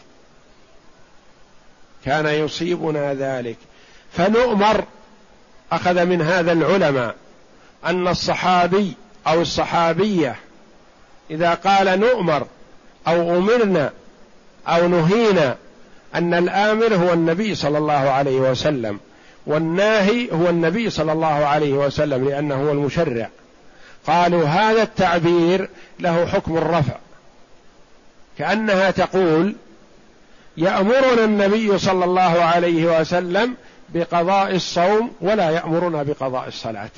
[2.05, 3.57] كان يصيبنا ذلك.
[4.13, 4.85] فنؤمر
[5.73, 7.15] أخذ من هذا العلماء
[7.87, 8.93] أن الصحابي
[9.27, 10.37] أو الصحابية
[11.31, 12.47] إذا قال نؤمر
[13.09, 13.93] أو أمرنا
[14.69, 15.57] أو نهينا
[16.15, 19.01] أن الآمر هو النبي صلى الله عليه وسلم
[19.47, 23.29] والناهي هو النبي صلى الله عليه وسلم لأنه هو المشرع.
[24.07, 25.69] قالوا هذا التعبير
[26.01, 26.95] له حكم الرفع.
[28.39, 29.55] كأنها تقول
[30.57, 33.55] يأمرنا النبي صلى الله عليه وسلم
[33.95, 36.91] بقضاء الصوم ولا يأمرنا بقضاء الصلاة.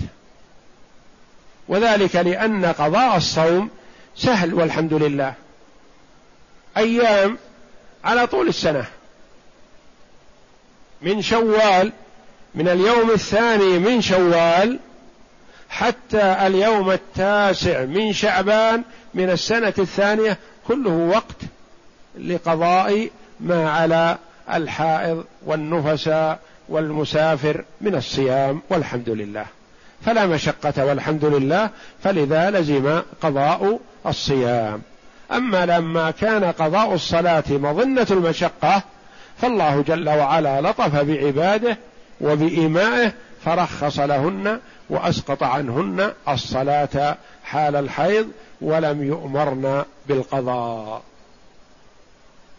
[1.69, 3.71] وذلك لأن قضاء الصوم
[4.17, 5.35] سهل والحمد لله.
[6.77, 7.39] أيام
[8.05, 8.85] على طول السنة.
[11.03, 11.93] من شوال
[12.55, 14.79] من اليوم الثاني من شوال
[15.69, 18.83] حتى اليوم التاسع من شعبان
[19.15, 21.37] من السنة الثانية كله وقت
[22.19, 24.19] لقضاء ما على
[24.53, 29.47] الحائض والنفساء والمسافر من الصيام والحمد لله.
[30.05, 31.71] فلا مشقة والحمد لله
[32.03, 34.83] فلذا لزم قضاء الصيام.
[35.33, 38.83] أما لما كان قضاء الصلاة مظنة المشقة
[39.39, 41.79] فالله جل وعلا لطف بعباده
[42.21, 43.13] وبإيمائه
[43.45, 48.29] فرخص لهن وأسقط عنهن الصلاة حال الحيض
[48.61, 51.03] ولم يؤمرن بالقضاء.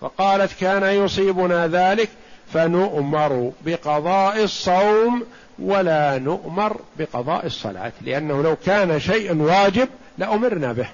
[0.02, 2.10] فقالت كان يصيبنا ذلك
[2.54, 5.24] فنؤمر بقضاء الصوم
[5.60, 10.88] ولا نؤمر بقضاء الصلاة لأنه لو كان شيء واجب لأمرنا به.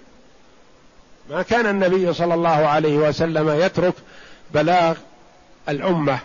[1.30, 3.94] ما كان النبي صلى الله عليه وسلم يترك
[4.54, 4.98] بلاغ
[5.70, 6.20] الأمة.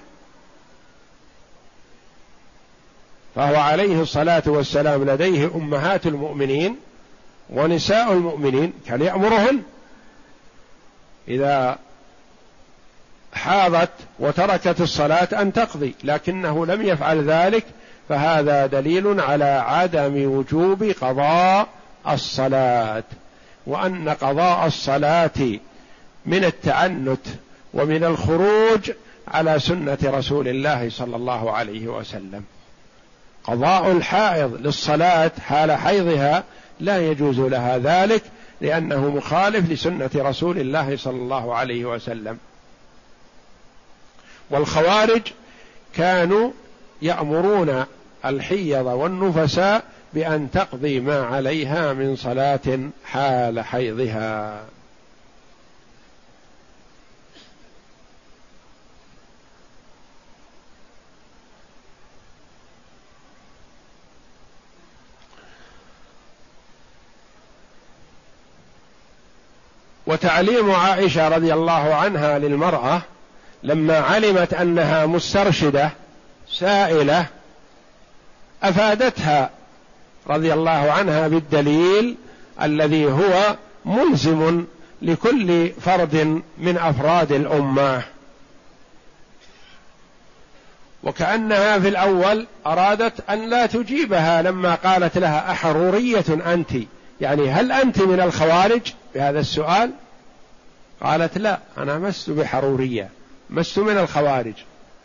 [3.34, 6.76] فهو عليه الصلاة والسلام لديه أمهات المؤمنين
[7.50, 9.62] ونساء المؤمنين كان يأمرهن
[11.28, 11.78] إذا
[13.32, 17.64] حاضت وتركت الصلاة أن تقضي لكنه لم يفعل ذلك
[18.08, 21.68] فهذا دليل على عدم وجوب قضاء
[22.08, 23.04] الصلاة
[23.66, 25.58] وأن قضاء الصلاة
[26.26, 27.26] من التعنت
[27.74, 28.90] ومن الخروج
[29.28, 32.44] على سنة رسول الله صلى الله عليه وسلم.
[33.44, 36.44] قضاء الحائض للصلاة حال حيضها
[36.80, 38.22] لا يجوز لها ذلك
[38.60, 42.38] لأنه مخالف لسنة رسول الله صلى الله عليه وسلم.
[44.50, 45.22] والخوارج
[45.94, 46.50] كانوا
[47.02, 47.84] يأمرون
[48.24, 54.64] الحيض والنفساء بأن تقضي ما عليها من صلاة حال حيضها.
[70.06, 73.02] وتعليم عائشة رضي الله عنها للمرأة
[73.62, 75.90] لما علمت أنها مسترشدة
[76.50, 77.26] سائلة
[78.62, 79.50] أفادتها
[80.26, 82.16] رضي الله عنها بالدليل
[82.62, 84.64] الذي هو ملزم
[85.02, 88.02] لكل فرد من أفراد الأمة.
[91.02, 96.70] وكأنها في الأول أرادت أن لا تجيبها لما قالت لها أحرورية أنت.
[97.20, 99.90] يعني هل أنت من الخوارج؟ بهذا السؤال
[101.02, 103.08] قالت لا أنا مست بحرورية
[103.50, 104.54] مست من الخوارج.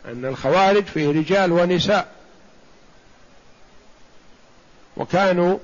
[0.04, 2.06] أن الخوارج فيه رجال ونساء.
[4.96, 5.58] وكانوا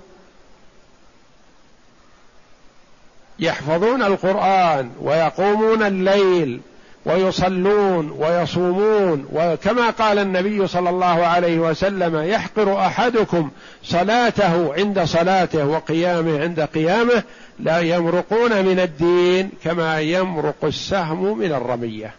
[3.38, 6.60] يحفظون القرآن ويقومون الليل
[7.04, 13.50] ويصلون ويصومون وكما قال النبي صلى الله عليه وسلم يحقر أحدكم
[13.84, 17.22] صلاته عند صلاته وقيامه عند قيامه
[17.58, 22.14] لا يمرقون من الدين كما يمرق السهم من الرمية.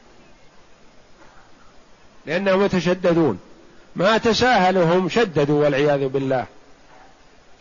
[2.26, 3.40] لأنهم يتشددون.
[3.96, 6.46] ما تساهلهم شددوا والعياذ بالله.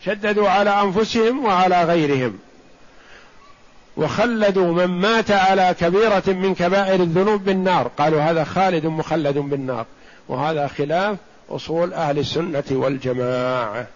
[0.05, 2.39] شددوا على أنفسهم وعلى غيرهم.
[3.97, 7.87] وخلدوا من مات على كبيرة من كبائر الذنوب بالنار.
[7.87, 9.85] قالوا هذا خالد مخلد بالنار.
[10.27, 11.17] وهذا خلاف
[11.49, 13.87] أصول أهل السنة والجماعة.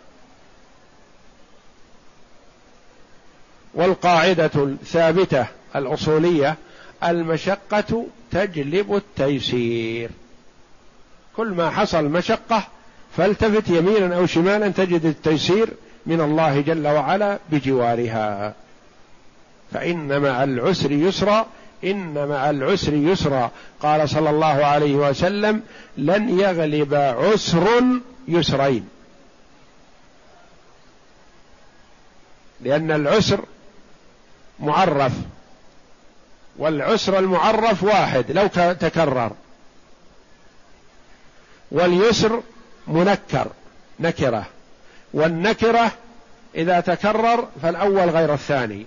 [3.74, 5.46] والقاعدة الثابتة
[5.76, 6.56] الأصولية
[7.04, 10.10] المشقة تجلب التيسير.
[11.38, 12.68] كل ما حصل مشقة
[13.18, 15.70] فالتفت يمينا أو شمالا تجد التيسير
[16.06, 18.54] من الله جل وعلا بجوارها.
[19.74, 21.48] فإن مع العسر يسرا
[21.84, 23.52] إن مع العسر يسرا.
[23.82, 25.62] قال صلى الله عليه وسلم
[25.98, 27.84] لن يغلب عسر
[28.28, 28.90] يسرين.
[32.62, 33.46] لأن العسر
[34.60, 35.14] معرف
[36.58, 39.32] والعسر المعرف واحد لو تكرر.
[41.72, 42.42] واليسر
[42.88, 43.48] منكر
[44.00, 44.46] نكرة.
[45.16, 45.92] والنكرة
[46.56, 48.86] إذا تكرر فالأول غير الثاني.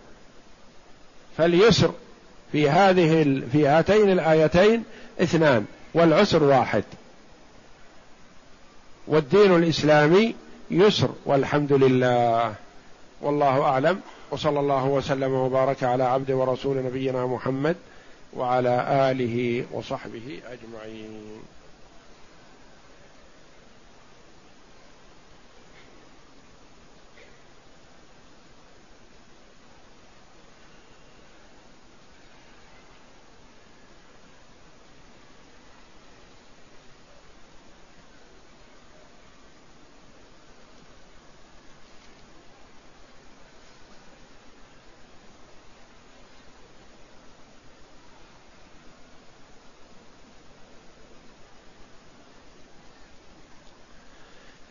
[1.37, 1.93] فاليسر
[2.53, 4.85] في هذه في هاتين الآيتين
[5.23, 5.65] اثنان
[5.95, 6.85] والعسر واحد.
[9.07, 10.35] والدين الإسلامي
[10.71, 12.55] يسر والحمد لله.
[13.21, 14.01] والله أعلم.
[14.31, 17.77] وصلى الله وسلم وبارك على عبد ورسول نبينا محمد
[18.37, 21.41] وعلى آله وصحبه أجمعين.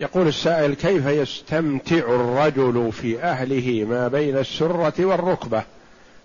[0.08, 5.64] يقول السائل كيف يستمتع الرجل في أهله ما بين السرة والركبة؟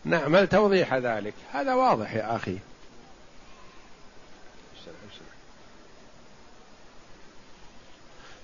[0.05, 2.57] نعمل توضيح ذلك؟ هذا واضح يا أخي.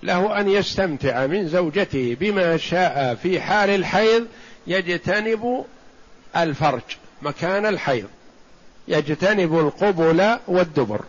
[0.03, 4.26] له أن يستمتع من زوجته بما شاء في حال الحيض
[4.66, 5.64] يجتنب
[6.36, 6.82] الفرج
[7.22, 8.09] مكان الحيض
[8.89, 11.05] يجتنب القبل والدبر.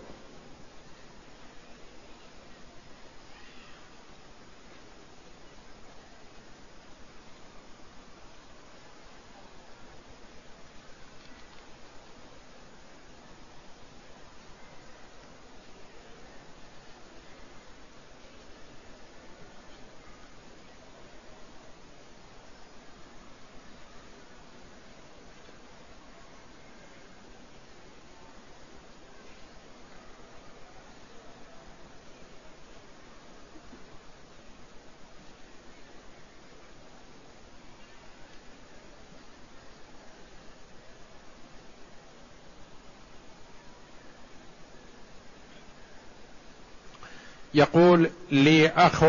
[47.53, 49.03] يقول لي أخ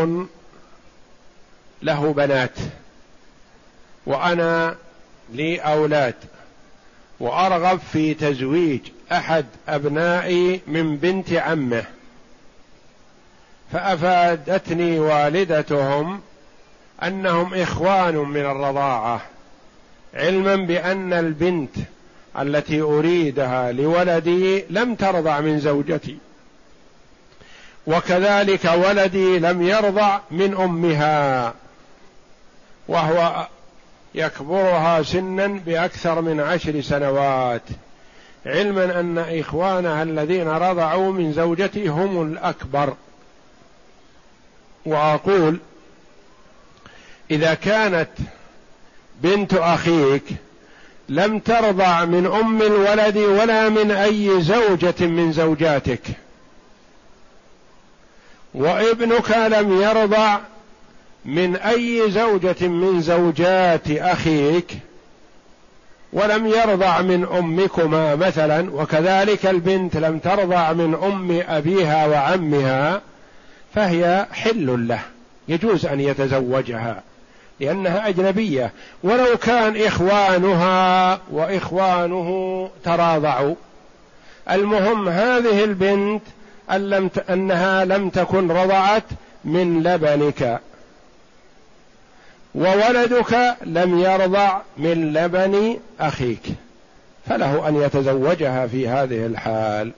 [1.81, 2.57] له بنات
[4.05, 4.75] وأنا
[5.33, 6.15] لي أولاد
[7.19, 8.79] وأرغب في تزويج
[9.11, 11.83] أحد أبنائي من بنت عمه.
[13.71, 16.21] فأفادتني والدتهم
[17.03, 19.21] أنهم إخوان من الرضاعة
[20.13, 21.75] علما بأن البنت
[22.39, 26.17] التي أريدها لولدي لم ترضع من زوجتي.
[27.87, 31.53] وكذلك ولدي لم يرضع من أمها.
[32.87, 33.47] وهو
[34.15, 37.61] يكبرها سنا بأكثر من عشر سنوات.
[38.45, 42.93] علما أن إخوانها الذين رضعوا من زوجتي هم الأكبر.
[44.85, 45.59] وأقول
[47.31, 48.09] إذا كانت
[49.21, 50.23] بنت أخيك
[51.09, 56.01] لم ترضع من أم الولد ولا من أي زوجة من زوجاتك
[58.53, 60.37] وابنك لم يرضع
[61.25, 64.77] من أي زوجة من زوجات أخيك
[66.13, 73.01] ولم يرضع من أمكما مثلا وكذلك البنت لم ترضع من أم أبيها وعمها
[73.75, 74.99] فهي حل له
[75.47, 77.03] يجوز أن يتزوجها
[77.59, 78.71] لأنها أجنبية.
[79.03, 83.55] ولو كان إخوانها وإخوانه تراضعوا.
[84.51, 86.21] المهم هذه البنت
[86.71, 87.29] أن لم ت...
[87.29, 89.03] أنها لم تكن رضعت
[89.45, 90.59] من لبنك.
[92.55, 96.43] وولدك لم يرضع من لبن أخيك.
[97.27, 99.91] فله أن يتزوجها في هذه الحال.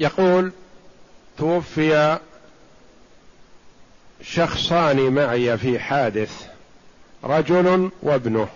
[0.00, 0.52] يقول
[1.38, 2.18] توفي
[4.22, 6.46] شخصان معي في حادث
[7.24, 8.48] رجل وابنه.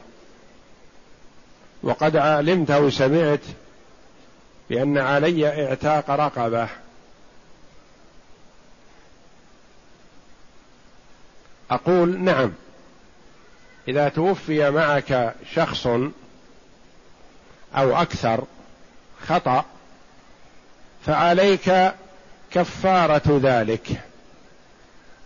[1.83, 3.41] وقد علمت وسمعت
[4.71, 6.69] بأن علي اعتاق رقبة.
[11.71, 12.53] أقول نعم
[13.89, 15.87] إذا توفي معك شخص
[17.77, 18.45] أو أكثر
[19.27, 19.65] خطأ
[21.07, 21.93] فعليك
[22.53, 23.89] كفارة ذلك.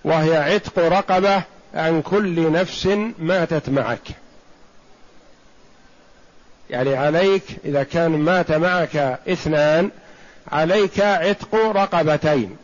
[0.05, 1.43] وهي عتق رقبة
[1.75, 2.87] عن كل نفس
[3.19, 4.09] ماتت معك.
[6.71, 8.97] يعني عليك إذا كان مات معك
[9.29, 9.91] اثنان
[10.53, 12.57] عليك عتق رقبتين.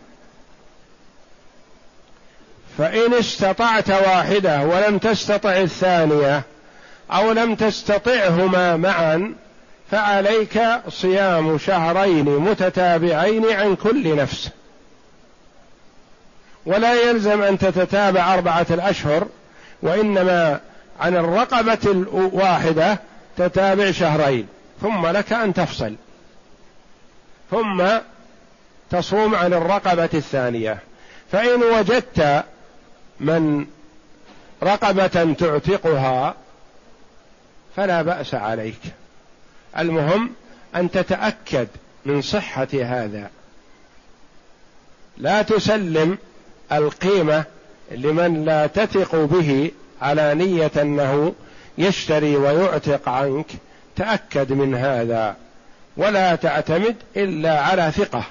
[2.78, 6.42] فإن استطعت واحدة ولم تستطع الثانية
[7.10, 9.34] أو لم تستطعهما معا
[9.90, 14.50] فعليك صيام شهرين متتابعين عن كل نفس.
[16.66, 19.26] ولا يلزم أن تتتابع أربعة الأشهر
[19.82, 20.60] وإنما
[21.00, 22.98] عن الرقبة الواحدة
[23.36, 24.48] تتابع شهرين
[24.82, 25.94] ثم لك أن تفصل.
[27.50, 27.84] ثم
[28.90, 30.78] تصوم عن الرقبة الثانية.
[31.32, 32.44] فإن وجدت
[33.20, 33.66] من
[34.62, 36.34] رقبة تعتقها
[37.76, 38.80] فلا بأس عليك.
[39.78, 40.30] المهم
[40.76, 41.68] أن تتأكد
[42.04, 43.30] من صحة هذا.
[45.18, 46.18] لا تسلم
[46.72, 47.44] القيمة
[47.90, 49.70] لمن لا تثق به
[50.02, 51.34] على نية أنه
[51.78, 53.46] يشتري ويعتق عنك.
[53.96, 55.36] تأكد من هذا.
[55.96, 58.24] ولا تعتمد إلا على ثقة.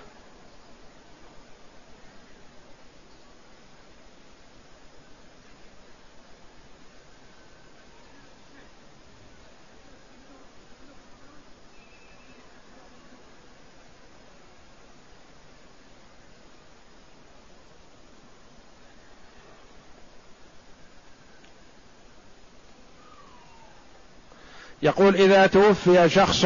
[24.84, 26.45] يقول إذا توفي شخص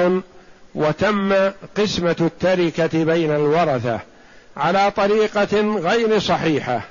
[0.75, 3.99] وتم قسمة التركة بين الورثة
[4.57, 6.81] على طريقة غير صحيحة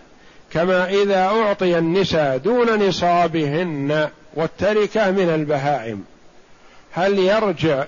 [0.53, 6.05] كما إذا أعطي النساء دون نصابهن والتركة من البهائم
[6.93, 7.85] هل يرجع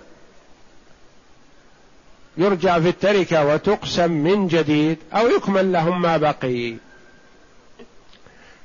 [2.36, 6.74] يرجع في التركة وتقسم من جديد أو يكمل لهم ما بقي؟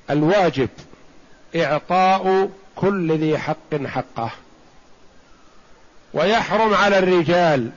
[0.09, 0.69] الواجب
[1.55, 4.31] إعطاء كل ذي حق حقه.
[6.13, 7.69] ويحرم على الرجال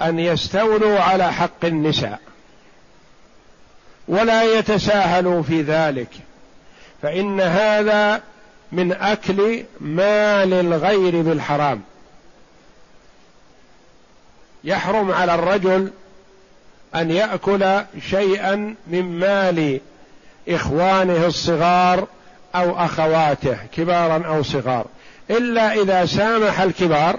[0.00, 2.20] أن يستولوا على حق النساء
[4.08, 6.10] ولا يتساهلوا في ذلك
[7.02, 8.22] فإن هذا
[8.72, 11.82] من أكل مال الغير بالحرام
[14.64, 15.90] يحرم على الرجل
[16.94, 19.80] أن يأكل شيئا من مال
[20.48, 22.06] إخوانه الصغار
[22.54, 24.86] أو أخواته كبارا أو صغار
[25.30, 27.18] إلا إذا سامح الكبار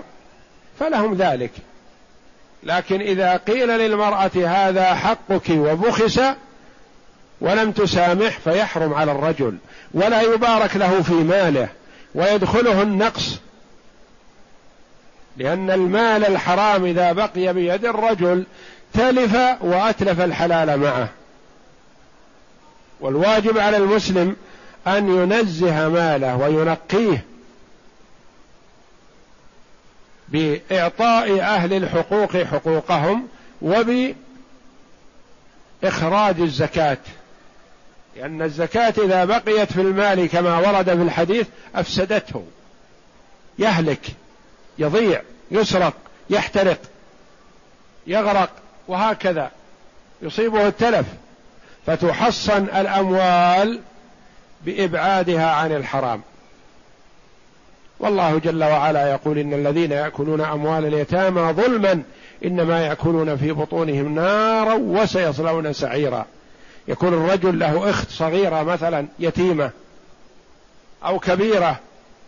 [0.80, 1.52] فلهم ذلك.
[2.64, 6.22] لكن إذا قيل للمرأة هذا حقك وبخس
[7.42, 9.58] ولم تسامح فيحرم على الرجل
[9.94, 11.70] ولا يبارك له في ماله
[12.16, 13.40] ويدخله النقص.
[15.38, 18.44] لأن المال الحرام إذا بقي بيد الرجل
[18.94, 21.10] تلف وأتلف الحلال معه.
[23.00, 24.36] والواجب على المسلم
[24.88, 27.24] أن ينزه ماله وينقيه.
[30.32, 33.28] بإعطاء أهل الحقوق حقوقهم
[33.62, 34.16] وبإخراج
[36.42, 36.98] الزكاة.
[38.16, 42.46] لأن الزكاة إذا بقيت في المال كما ورد في الحديث أفسدته.
[43.60, 44.02] يهلك
[44.78, 45.22] يضيع
[45.52, 45.94] يسرق
[46.30, 46.80] يحترق
[48.08, 48.50] يغرق
[48.88, 49.52] وهكذا.
[50.22, 51.06] يصيبه التلف.
[51.86, 53.82] فتحصن الأموال
[54.66, 56.22] بإبعادها عن الحرام.
[58.00, 62.02] والله جل وعلا يقول إن الذين يأكلون أموال اليتامى ظلما
[62.46, 66.26] إنما يأكلون في بطونهم نارا وسيصلون سعيرا.
[66.88, 69.72] يكون الرجل له إخت صغيرة مثلا يتيمة
[71.06, 71.80] أو كبيرة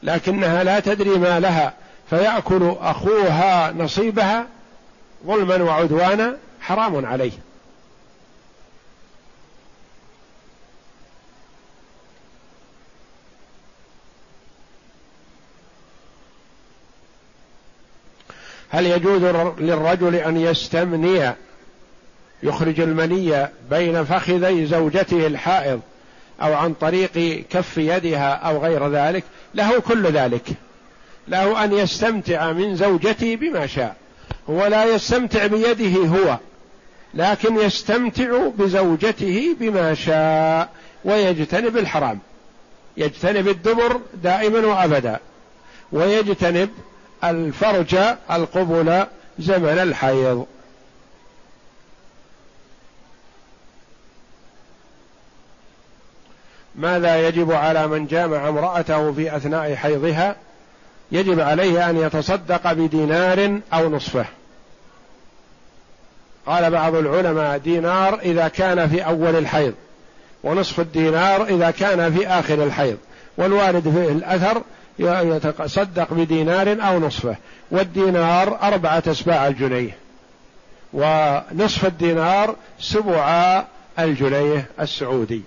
[0.04, 1.74] لكنها لا تدري ما لها
[2.10, 4.46] فيأكل أخوها نصيبها
[5.26, 7.32] ظلما وعدوانا حرام عليه.
[18.72, 19.24] هل يجوز
[19.60, 21.34] للرجل أن يستمني
[22.44, 25.82] يخرج المني بين فخذي زوجته الحائض
[26.42, 29.24] أو عن طريق كف يدها أو غير ذلك؟
[29.56, 30.48] له كل ذلك.
[31.28, 33.96] له أن يستمتع من زوجته بما شاء.
[34.50, 36.38] هو لا يستمتع بيده هو
[37.14, 40.70] لكن يستمتع بزوجته بما شاء
[41.06, 42.20] ويجتنب الحرام.
[42.98, 45.20] يجتنب الدبر دائما وابدا.
[45.92, 46.70] ويجتنب
[47.24, 47.96] الفرج
[48.32, 49.06] القبل
[49.40, 50.46] زمن الحيض.
[56.76, 60.36] ماذا يجب على من جامع امرأته في أثناء حيضها؟
[61.12, 64.26] يجب عليه أن يتصدق بدينار أو نصفه.
[66.46, 69.74] قال بعض العلماء دينار إذا كان في أول الحيض
[70.44, 72.98] ونصف الدينار إذا كان في آخر الحيض
[73.38, 74.62] والوارد في الأثر
[75.02, 77.36] يتصدق بدينار أو نصفه.
[77.72, 79.98] والدينار أربعة أسباع الجنيه.
[80.94, 83.64] ونصف الدينار سبع
[84.00, 85.42] الجنيه السعودي.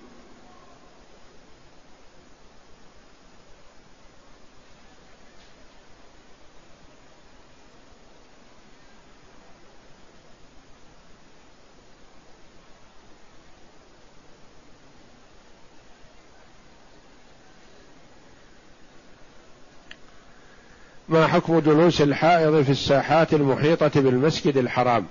[21.15, 25.05] ما حكم جلوس الحائض في الساحات المحيطة بالمسجد الحرام.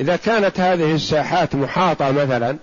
[0.00, 2.56] إذا كانت هذه الساحات محاطة مثلا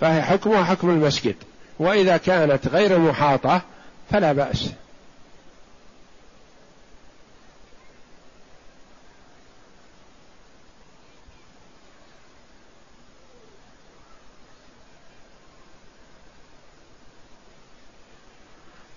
[0.00, 1.34] فهي حكمها حكم المسجد.
[1.78, 3.62] وإذا كانت غير محاطة
[4.10, 4.70] فلا بأس.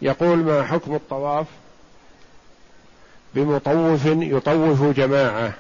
[0.04, 1.46] يقول ما حكم الطواف؟
[3.36, 5.54] بمطوف يطوف جماعة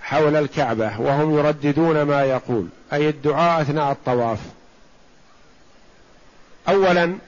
[0.00, 4.38] حول الكعبة وهم يرددون ما يقول أي الدعاء أثناء الطواف.
[6.68, 7.18] اولا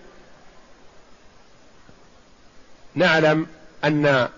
[2.95, 3.47] نعلم
[3.85, 4.29] أن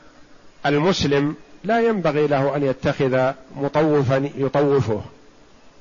[0.66, 5.02] المسلم لا ينبغي له أن يتخذ مطوفا يطوفه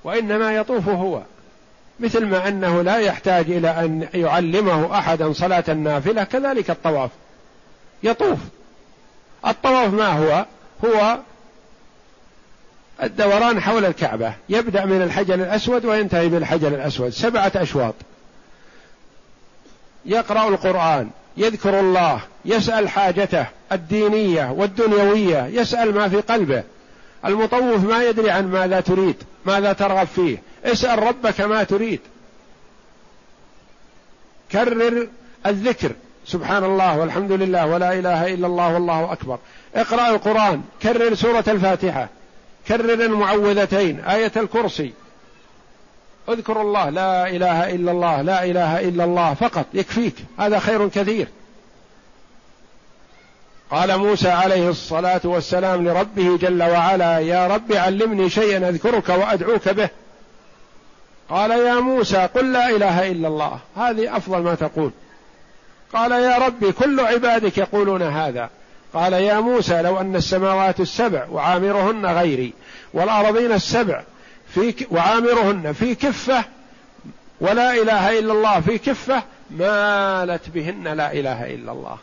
[0.03, 1.21] وإنما يطوف هو.
[2.01, 7.09] مثل ما أنه لا يحتاج إلى أن يعلمه أحدا صلاة النافلة كذلك الطواف.
[8.03, 8.39] يطوف.
[9.47, 10.45] الطواف ما هو؟
[10.85, 11.17] هو
[13.03, 14.33] الدوران حول الكعبة.
[14.49, 17.09] يبدأ من الحجر الأسود وينتهي بالحجر الأسود.
[17.09, 17.95] سبعة أشواط.
[20.05, 26.63] يقرأ القرآن يذكر الله يسأل حاجته الدينية والدنيوية يسأل ما في قلبه.
[27.25, 29.15] المطوف ما يدري عن ماذا تريد
[29.45, 30.37] ماذا ترغب فيه.
[30.65, 31.99] اسأل ربك ما تريد.
[34.51, 35.07] كرر
[35.45, 35.91] الذكر.
[36.25, 39.39] سبحان الله والحمد لله ولا إله إلا الله والله أكبر.
[39.75, 40.61] اقرأ القرآن.
[40.83, 42.09] كرر سورة الفاتحة.
[42.67, 43.99] كرر المعوذتين.
[43.99, 44.93] آية الكرسي.
[46.29, 46.89] اذكر الله.
[46.89, 48.21] لا إله إلا الله.
[48.21, 49.33] لا إله إلا الله.
[49.33, 49.65] فقط.
[49.73, 50.15] يكفيك.
[50.39, 51.27] هذا خير كثير.
[53.71, 59.89] قال موسى عليه الصلاة والسلام لربه جل وعلا يا رب علمني شيئا أذكرك وأدعوك به.
[61.29, 63.59] قال يا موسى قل لا إله إلا الله.
[63.77, 64.91] هذه أفضل ما تقول.
[65.93, 68.49] قال يا ربي كل عبادك يقولون هذا.
[68.93, 72.53] قال يا موسى لو أن السماوات السبع وعامرهن غيري
[72.93, 74.03] والأرضين السبع
[74.53, 76.43] في وعامرهن في كفة
[77.41, 81.97] ولا إله إلا الله في كفة مالت بهن لا إله إلا الله.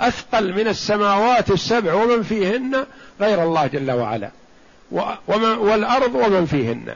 [0.00, 2.86] أثقل من السماوات السبع ومن فيهن
[3.20, 4.30] غير الله جل وعلا.
[5.58, 6.94] والأرض ومن فيهن.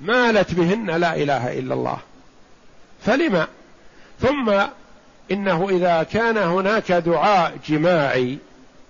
[0.00, 1.98] مالت بهن لا إله إلا الله.
[3.06, 3.46] فلما؟
[4.20, 4.52] ثم
[5.30, 8.38] إنه إذا كان هناك دعاء جماعي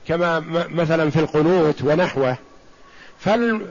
[0.09, 0.41] كما
[0.71, 2.37] مثلا في القنوت ونحوه
[3.21, 3.67] فال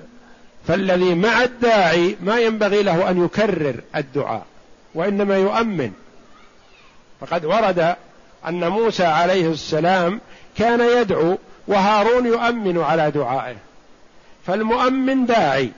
[0.67, 4.45] فالذي مع الداعي ما ينبغي له أن يكرر الدعاء
[4.95, 5.91] وإنما يؤمن.
[7.21, 7.95] فقد ورد
[8.47, 10.21] أن موسى عليه السلام
[10.57, 11.37] كان يدعو
[11.67, 13.55] وهارون يؤمن على دعائه.
[14.47, 15.71] فالمؤمن داعي.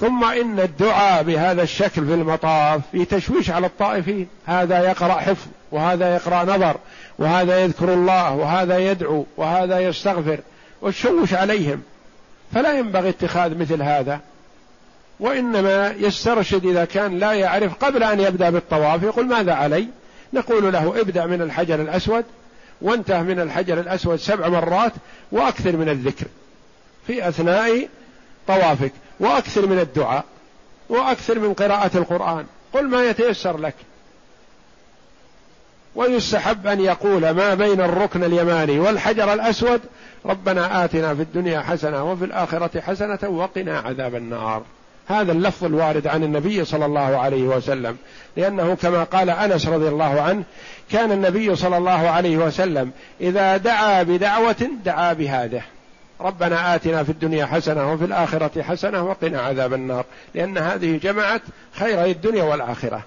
[0.00, 4.28] ثم إن الدعاء بهذا الشكل في المطاف في تشويش على الطائفين.
[4.46, 6.76] هذا يقرأ حفظ وهذا يقرأ نظر
[7.18, 10.40] وهذا يذكر الله وهذا يدعو وهذا يستغفر
[10.82, 11.82] وتشوش عليهم.
[12.54, 14.20] فلا ينبغي اتخاذ مثل هذا.
[15.20, 19.88] وإنما يسترشد إذا كان لا يعرف قبل أن يبدأ بالطواف يقول ماذا علي؟
[20.36, 22.24] نقول له ابدأ من الحجر الأسود
[22.80, 24.92] وانتهى من الحجر الأسود سبع مرات
[25.32, 26.26] وأكثر من الذكر
[27.06, 27.88] في أثناء
[28.46, 30.24] طوافك وأكثر من الدعاء
[30.88, 33.74] وأكثر من قراءة القرآن قل ما يتيسر لك
[35.94, 39.80] ويستحب أن يقول ما بين الركن اليماني والحجر الأسود
[40.26, 44.62] ربنا آتنا في الدنيا حسنة وفي الآخرة حسنة وقنا عذاب النار
[45.08, 47.96] هذا اللفظ الوارد عن النبي صلى الله عليه وسلم.
[48.36, 50.42] لأنه كما قال أنس رضي الله عنه
[50.92, 52.90] كان النبي صلى الله عليه وسلم
[53.20, 55.62] إذا دعا بدعوة دعا بهذه.
[56.20, 60.04] ربنا آتنا في الدنيا حسنة وفي الآخرة حسنة وقنا عذاب النار.
[60.34, 61.42] لأن هذه جمعت
[61.72, 63.02] خيري الدنيا والآخرة.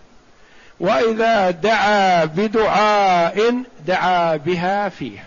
[0.80, 5.24] وإذا دعا بدعاء دعا بها فيه.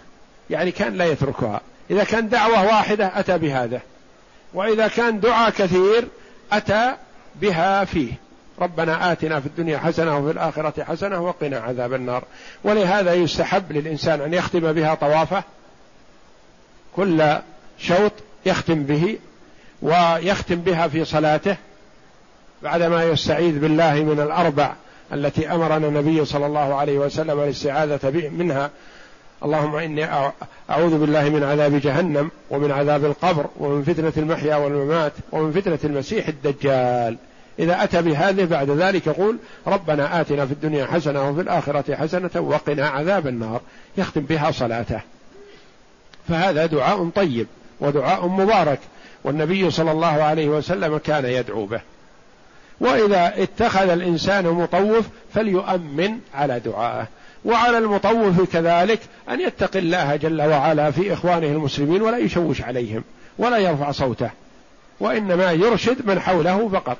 [0.50, 1.60] يعني كان لا يتركها.
[1.90, 3.80] إذا كان دعوة واحدة أتى بهذا.
[4.54, 6.04] وإذا كان دعاء كثير
[6.52, 6.94] أتى
[7.34, 8.12] بها فيه.
[8.58, 12.24] ربنا آتنا في الدنيا حسنة وفي الآخرة حسنة وقنا عذاب النار.
[12.64, 15.42] ولهذا يستحب للإنسان أن يختم بها طوافه.
[16.96, 17.38] كل
[17.78, 18.12] شوط
[18.46, 19.18] يختم به
[19.82, 21.56] ويختم بها في صلاته.
[22.62, 24.72] بعدما يستعيذ بالله من الأربع
[25.12, 28.70] التي أمرنا النبي صلى الله عليه وسلم الاستعاذة منها
[29.44, 30.04] اللهم إني
[30.70, 36.28] أعوذ بالله من عذاب جهنم ومن عذاب القبر ومن فتنة المحيا والممات ومن فتنة المسيح
[36.28, 37.16] الدجال.
[37.58, 39.36] إذا أتى بهذه بعد ذلك يقول
[39.66, 43.60] ربنا آتنا في الدنيا حسنة وفي الآخرة حسنة وقنا عذاب النار.
[43.98, 45.00] يختم بها صلاته.
[46.28, 47.46] فهذا دعاء طيب
[47.80, 48.78] ودعاء مبارك
[49.24, 51.80] والنبي صلى الله عليه وسلم كان يدعو به.
[52.80, 57.06] وإذا اتخذ الإنسان مطوف فليؤمن على دعائه.
[57.44, 63.04] وعلى المطوف كذلك أن يتقي الله جل وعلا في إخوانه المسلمين ولا يشوش عليهم
[63.38, 64.30] ولا يرفع صوته
[65.00, 66.96] وإنما يرشد من حوله فقط.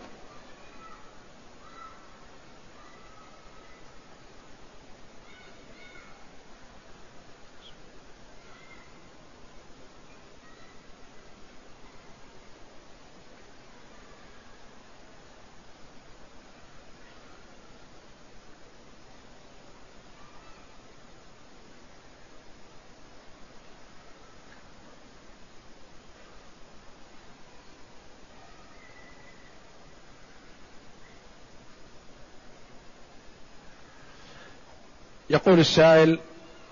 [35.47, 36.19] يقول السائل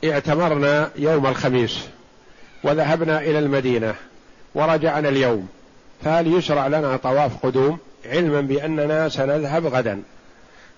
[0.05, 1.81] اعتمرنا يوم الخميس
[2.65, 3.95] وذهبنا إلى المدينة
[4.55, 5.49] ورجعنا اليوم.
[6.05, 10.03] فهل يشرع لنا طواف قدوم؟ علما بأننا سنذهب غدا.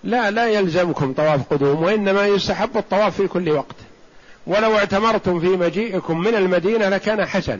[0.05, 3.77] لا لا يلزمكم طواف قدوم وإنما يستحب الطواف في كل وقت.
[4.47, 7.59] ولو اعتمرتم في مجيئكم من المدينة لكان حسن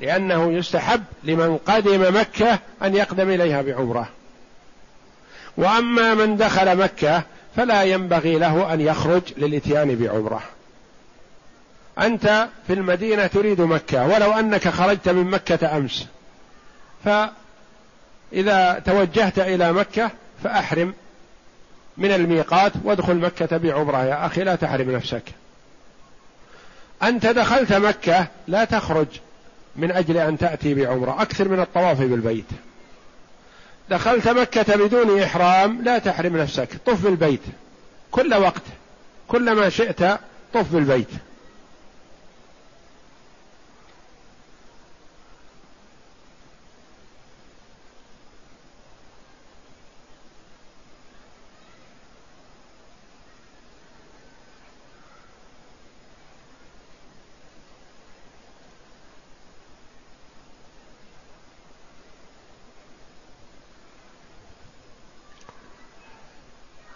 [0.00, 4.08] لأنه يستحب لمن قدم مكة أن يقدم إليها بعمرة.
[5.56, 7.22] وأما من دخل مكة
[7.56, 10.42] فلا ينبغي له أن يخرج للإتيان بعمرة.
[11.98, 16.06] أنت في المدينة تريد مكة ولو أنك خرجت من مكة أمس.
[17.04, 20.10] فإذا توجهت إلى مكة
[20.44, 20.94] فأحرم
[21.96, 24.04] من الميقات وادخل مكة بعمرة.
[24.04, 25.22] يا أخي لا تحرم نفسك.
[27.02, 29.06] أنت دخلت مكة لا تخرج
[29.76, 32.44] من أجل أن تأتي بعمرة أكثر من الطواف بالبيت.
[33.90, 37.40] دخلت مكة بدون إحرام لا تحرم نفسك طف بالبيت.
[38.10, 38.62] كل وقت
[39.28, 40.02] كلما شئت
[40.54, 41.08] طف بالبيت.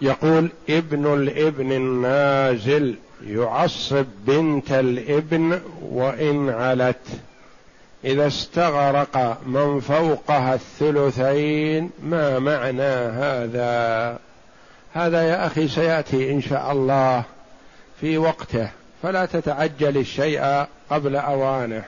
[0.08, 2.94] يقول ابن الابن النازل
[3.26, 7.06] يعصب بنت الابن وإن علت.
[8.04, 12.82] إذا استغرق من فوقها الثلثين ما معنى
[13.22, 14.18] هذا؟
[14.94, 17.24] هذا يا أخي سيأتي إن شاء الله
[18.00, 18.68] في وقته.
[19.02, 21.84] فلا تتعجل الشيء قبل أوانه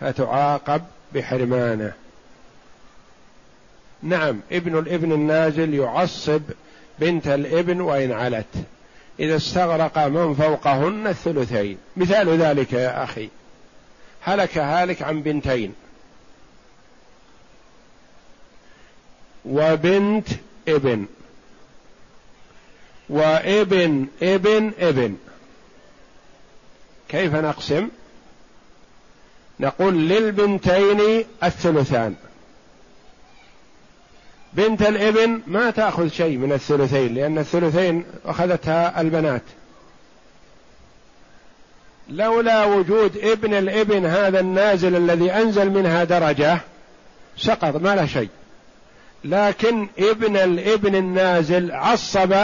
[0.00, 0.82] فتعاقب
[1.14, 1.92] بحرمانه.
[4.02, 6.42] نعم ابن الابن النازل يعصب
[7.00, 8.46] بنت الابن وإن علت.
[9.20, 11.78] إذا استغرق من فوقهن الثلثين.
[11.96, 13.28] مثال ذلك يا أخي.
[14.22, 15.74] هلك هالك عن بنتين.
[19.44, 20.28] وبنت
[20.68, 21.06] ابن.
[23.08, 25.16] وابن ابن ابن.
[27.08, 27.88] كيف نقسم؟
[29.60, 32.14] نقول للبنتين الثلثان.
[34.52, 39.42] بنت الابن ما تأخذ شيء من الثلثين لأن الثلثين أخذتها البنات.
[42.08, 46.58] لولا وجود ابن الابن هذا النازل الذي أنزل منها درجة
[47.36, 48.28] سقط ما له شيء.
[49.24, 52.34] لكن ابن الابن النازل عصب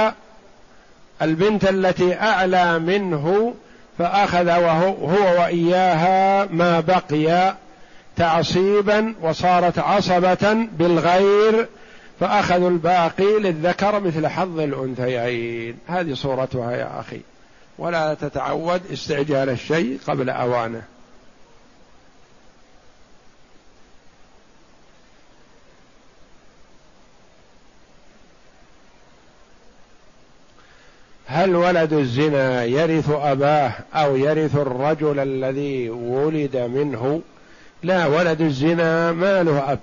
[1.23, 3.55] البنت التي أعلى منه
[3.99, 7.55] فأخذ وهو هو وإياها ما بقي
[8.17, 11.69] تعصيبا وصارت عصبة بالغير
[12.21, 15.79] فأخذوا الباقي للذكر مثل حظ الأنثيين.
[15.87, 17.21] هذه صورتها يا أخي.
[17.79, 20.83] ولا تتعود استعجال الشيء قبل أوانه.
[31.27, 37.23] هل ولد الزنا يرث أباه أو يرث الرجل الذي ولد منه؟
[37.83, 39.79] لا ولد الزنا ما له أب.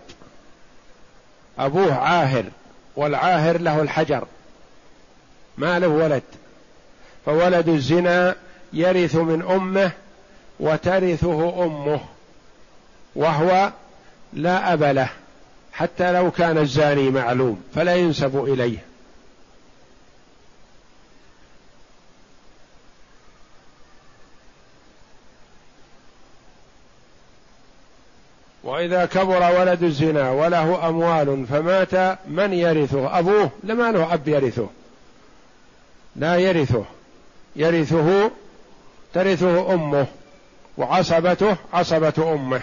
[1.60, 2.46] أبوه عاهر
[2.96, 4.26] والعاهر له الحجر.
[5.58, 6.24] ما له ولد.
[7.26, 8.36] فولد الزنا
[8.74, 9.92] يرث من أمه
[10.60, 12.00] وترثه أمه
[13.16, 13.72] وهو
[14.34, 15.10] لا أب له
[15.74, 18.93] حتى لو كان الزاني معلوم فلا ينسب إليه.
[28.64, 33.50] وإذا كبر ولد الزنا وله أموال فمات من يرثه؟ أبوه.
[33.64, 34.68] لما له أب يرثه.
[36.16, 36.84] لا يرثه.
[37.56, 38.32] يرثه
[39.14, 40.06] ترثه أمه
[40.78, 42.62] وعصبته عصبة أمه.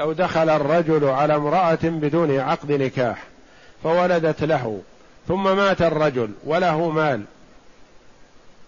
[0.00, 3.22] لو دخل الرجل على امرأة بدون عقد نكاح
[3.82, 4.80] فولدت له
[5.28, 7.22] ثم مات الرجل وله مال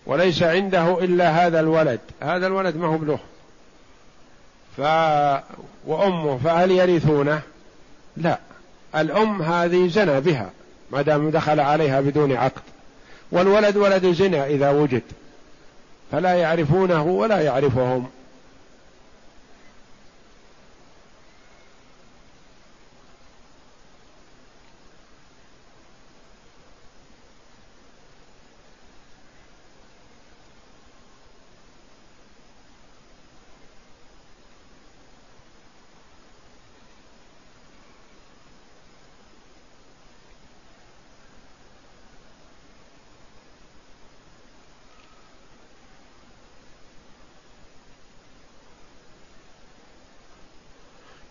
[0.06, 3.18] وليس عنده إلا هذا الولد هذا الولد ما هو له
[4.76, 4.80] ف
[5.86, 7.42] وأمه فهل يرثونه؟
[8.16, 8.38] لا.
[8.96, 10.50] الأم هذه زنى بها
[10.90, 12.62] ما دام دخل عليها بدون عقد.
[13.32, 15.02] والولد ولد زنا إذا وجد
[16.12, 18.10] فلا يعرفونه ولا يعرفهم.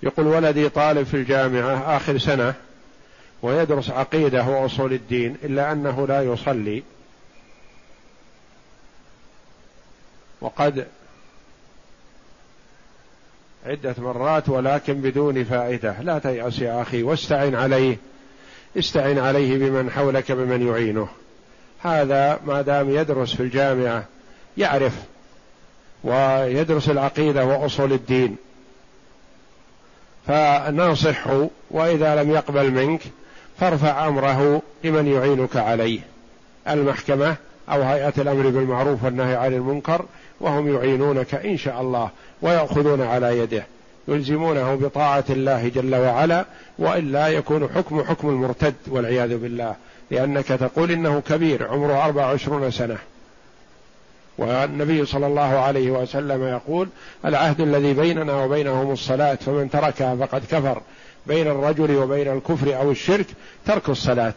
[0.03, 2.53] يقول ولدي طالب في الجامعة آخر سنة
[3.41, 6.83] ويدرس عقيدة وأصول الدين إلا أنه لا يصلي.
[10.41, 10.87] وقد
[13.65, 16.01] عدة مرات ولكن بدون فائدة.
[16.01, 17.97] لا تيأس يا أخي واستعن عليه.
[18.77, 21.07] استعن عليه بمن حولك بمن يعينه.
[21.79, 24.05] هذا ما دام يدرس في الجامعة
[24.57, 24.93] يعرف
[26.03, 28.37] ويدرس العقيدة وأصول الدين.
[30.27, 33.01] فناصحه وإذا لم يقبل منك
[33.59, 35.99] فارفع أمره لمن يعينك عليه.
[36.69, 37.35] المحكمة
[37.69, 40.05] أو هيئة الأمر بالمعروف والنهي عن المنكر
[40.39, 42.09] وهم يعينونك إن شاء الله
[42.41, 43.63] ويأخذون على يده.
[44.07, 46.45] يلزمونه بطاعة الله جل وعلا
[46.79, 49.75] والا يكون حكم حكم المرتد والعياذ بالله.
[50.11, 52.97] لأنك تقول إنه كبير عمره أربع وعشرون سنة.
[54.37, 56.87] والنبي صلى الله عليه وسلم يقول
[57.25, 60.81] العهد الذي بيننا وبينهم الصلاة فمن تركها فقد كفر.
[61.27, 63.25] بين الرجل وبين الكفر أو الشرك
[63.65, 64.33] ترك الصلاة.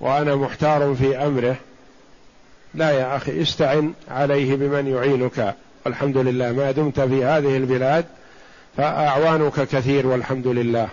[0.00, 1.56] وأنا محتار في أمره.
[2.74, 5.54] لا يا أخي استعن عليه بمن يعينك.
[5.86, 8.04] والحمد لله ما دمت في هذه البلاد
[8.76, 10.88] فأعوانك كثير والحمد لله.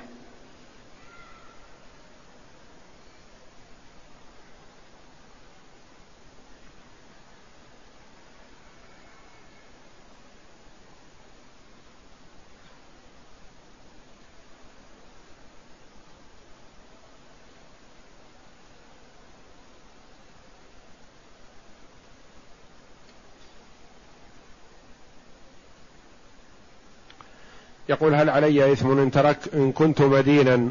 [27.90, 30.70] يقول هل علي إثم إن ترك إن كنت مدينا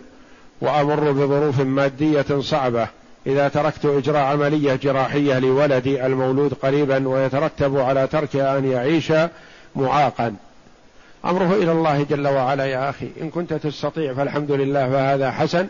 [0.61, 2.89] وأمر بظروف مادية صعبة؟
[3.27, 9.13] إذا تركت إجراء عملية جراحية لولدي المولود قريبا ويترتب على تركها أن يعيش
[9.77, 10.35] معاقا.
[11.25, 13.09] أمره إلى الله جل وعلا يا أخي.
[13.21, 15.67] إن كنت تستطيع فالحمد لله فهذا حسن.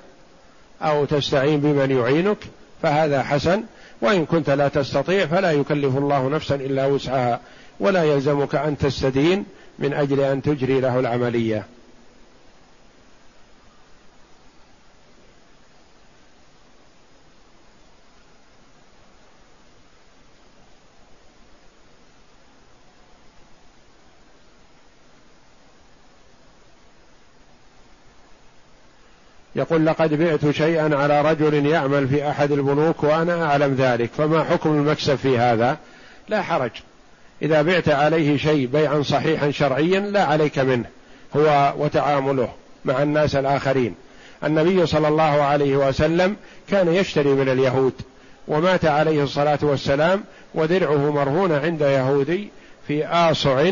[0.82, 2.38] أو تستعين بمن يعينك
[2.82, 3.62] فهذا حسن.
[4.00, 7.40] وإن كنت لا تستطيع فلا يكلف الله نفسا إلا وسعها.
[7.80, 9.44] ولا يلزمك أن تستدين.
[9.78, 11.66] من أجل أن تجري له العملية.
[29.56, 34.70] يقول لقد بعت شيئا على رجل يعمل في أحد البنوك وأنا أعلم ذلك فما حكم
[34.70, 35.78] المكسب في هذا؟
[36.28, 36.70] لا حرج.
[37.44, 40.84] إذا بعت عليه شيء بيعا صحيحا شرعيا لا عليك منه
[41.36, 42.48] هو وتعامله
[42.84, 43.94] مع الناس الآخرين.
[44.44, 46.36] النبي صلى الله عليه وسلم
[46.70, 47.92] كان يشتري من اليهود
[48.48, 50.24] ومات عليه الصلاة والسلام
[50.54, 52.48] ودرعه مرهون عند يهودي
[52.88, 53.70] في آصع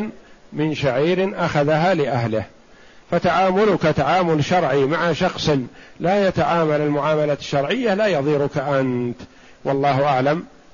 [0.52, 2.44] من شعير أخذها لأهله.
[3.10, 5.50] فتعاملك تعامل شرعي مع شخص
[6.00, 9.16] لا يتعامل المعاملة الشرعية لا يضيرك أنت.
[9.64, 10.44] والله أعلم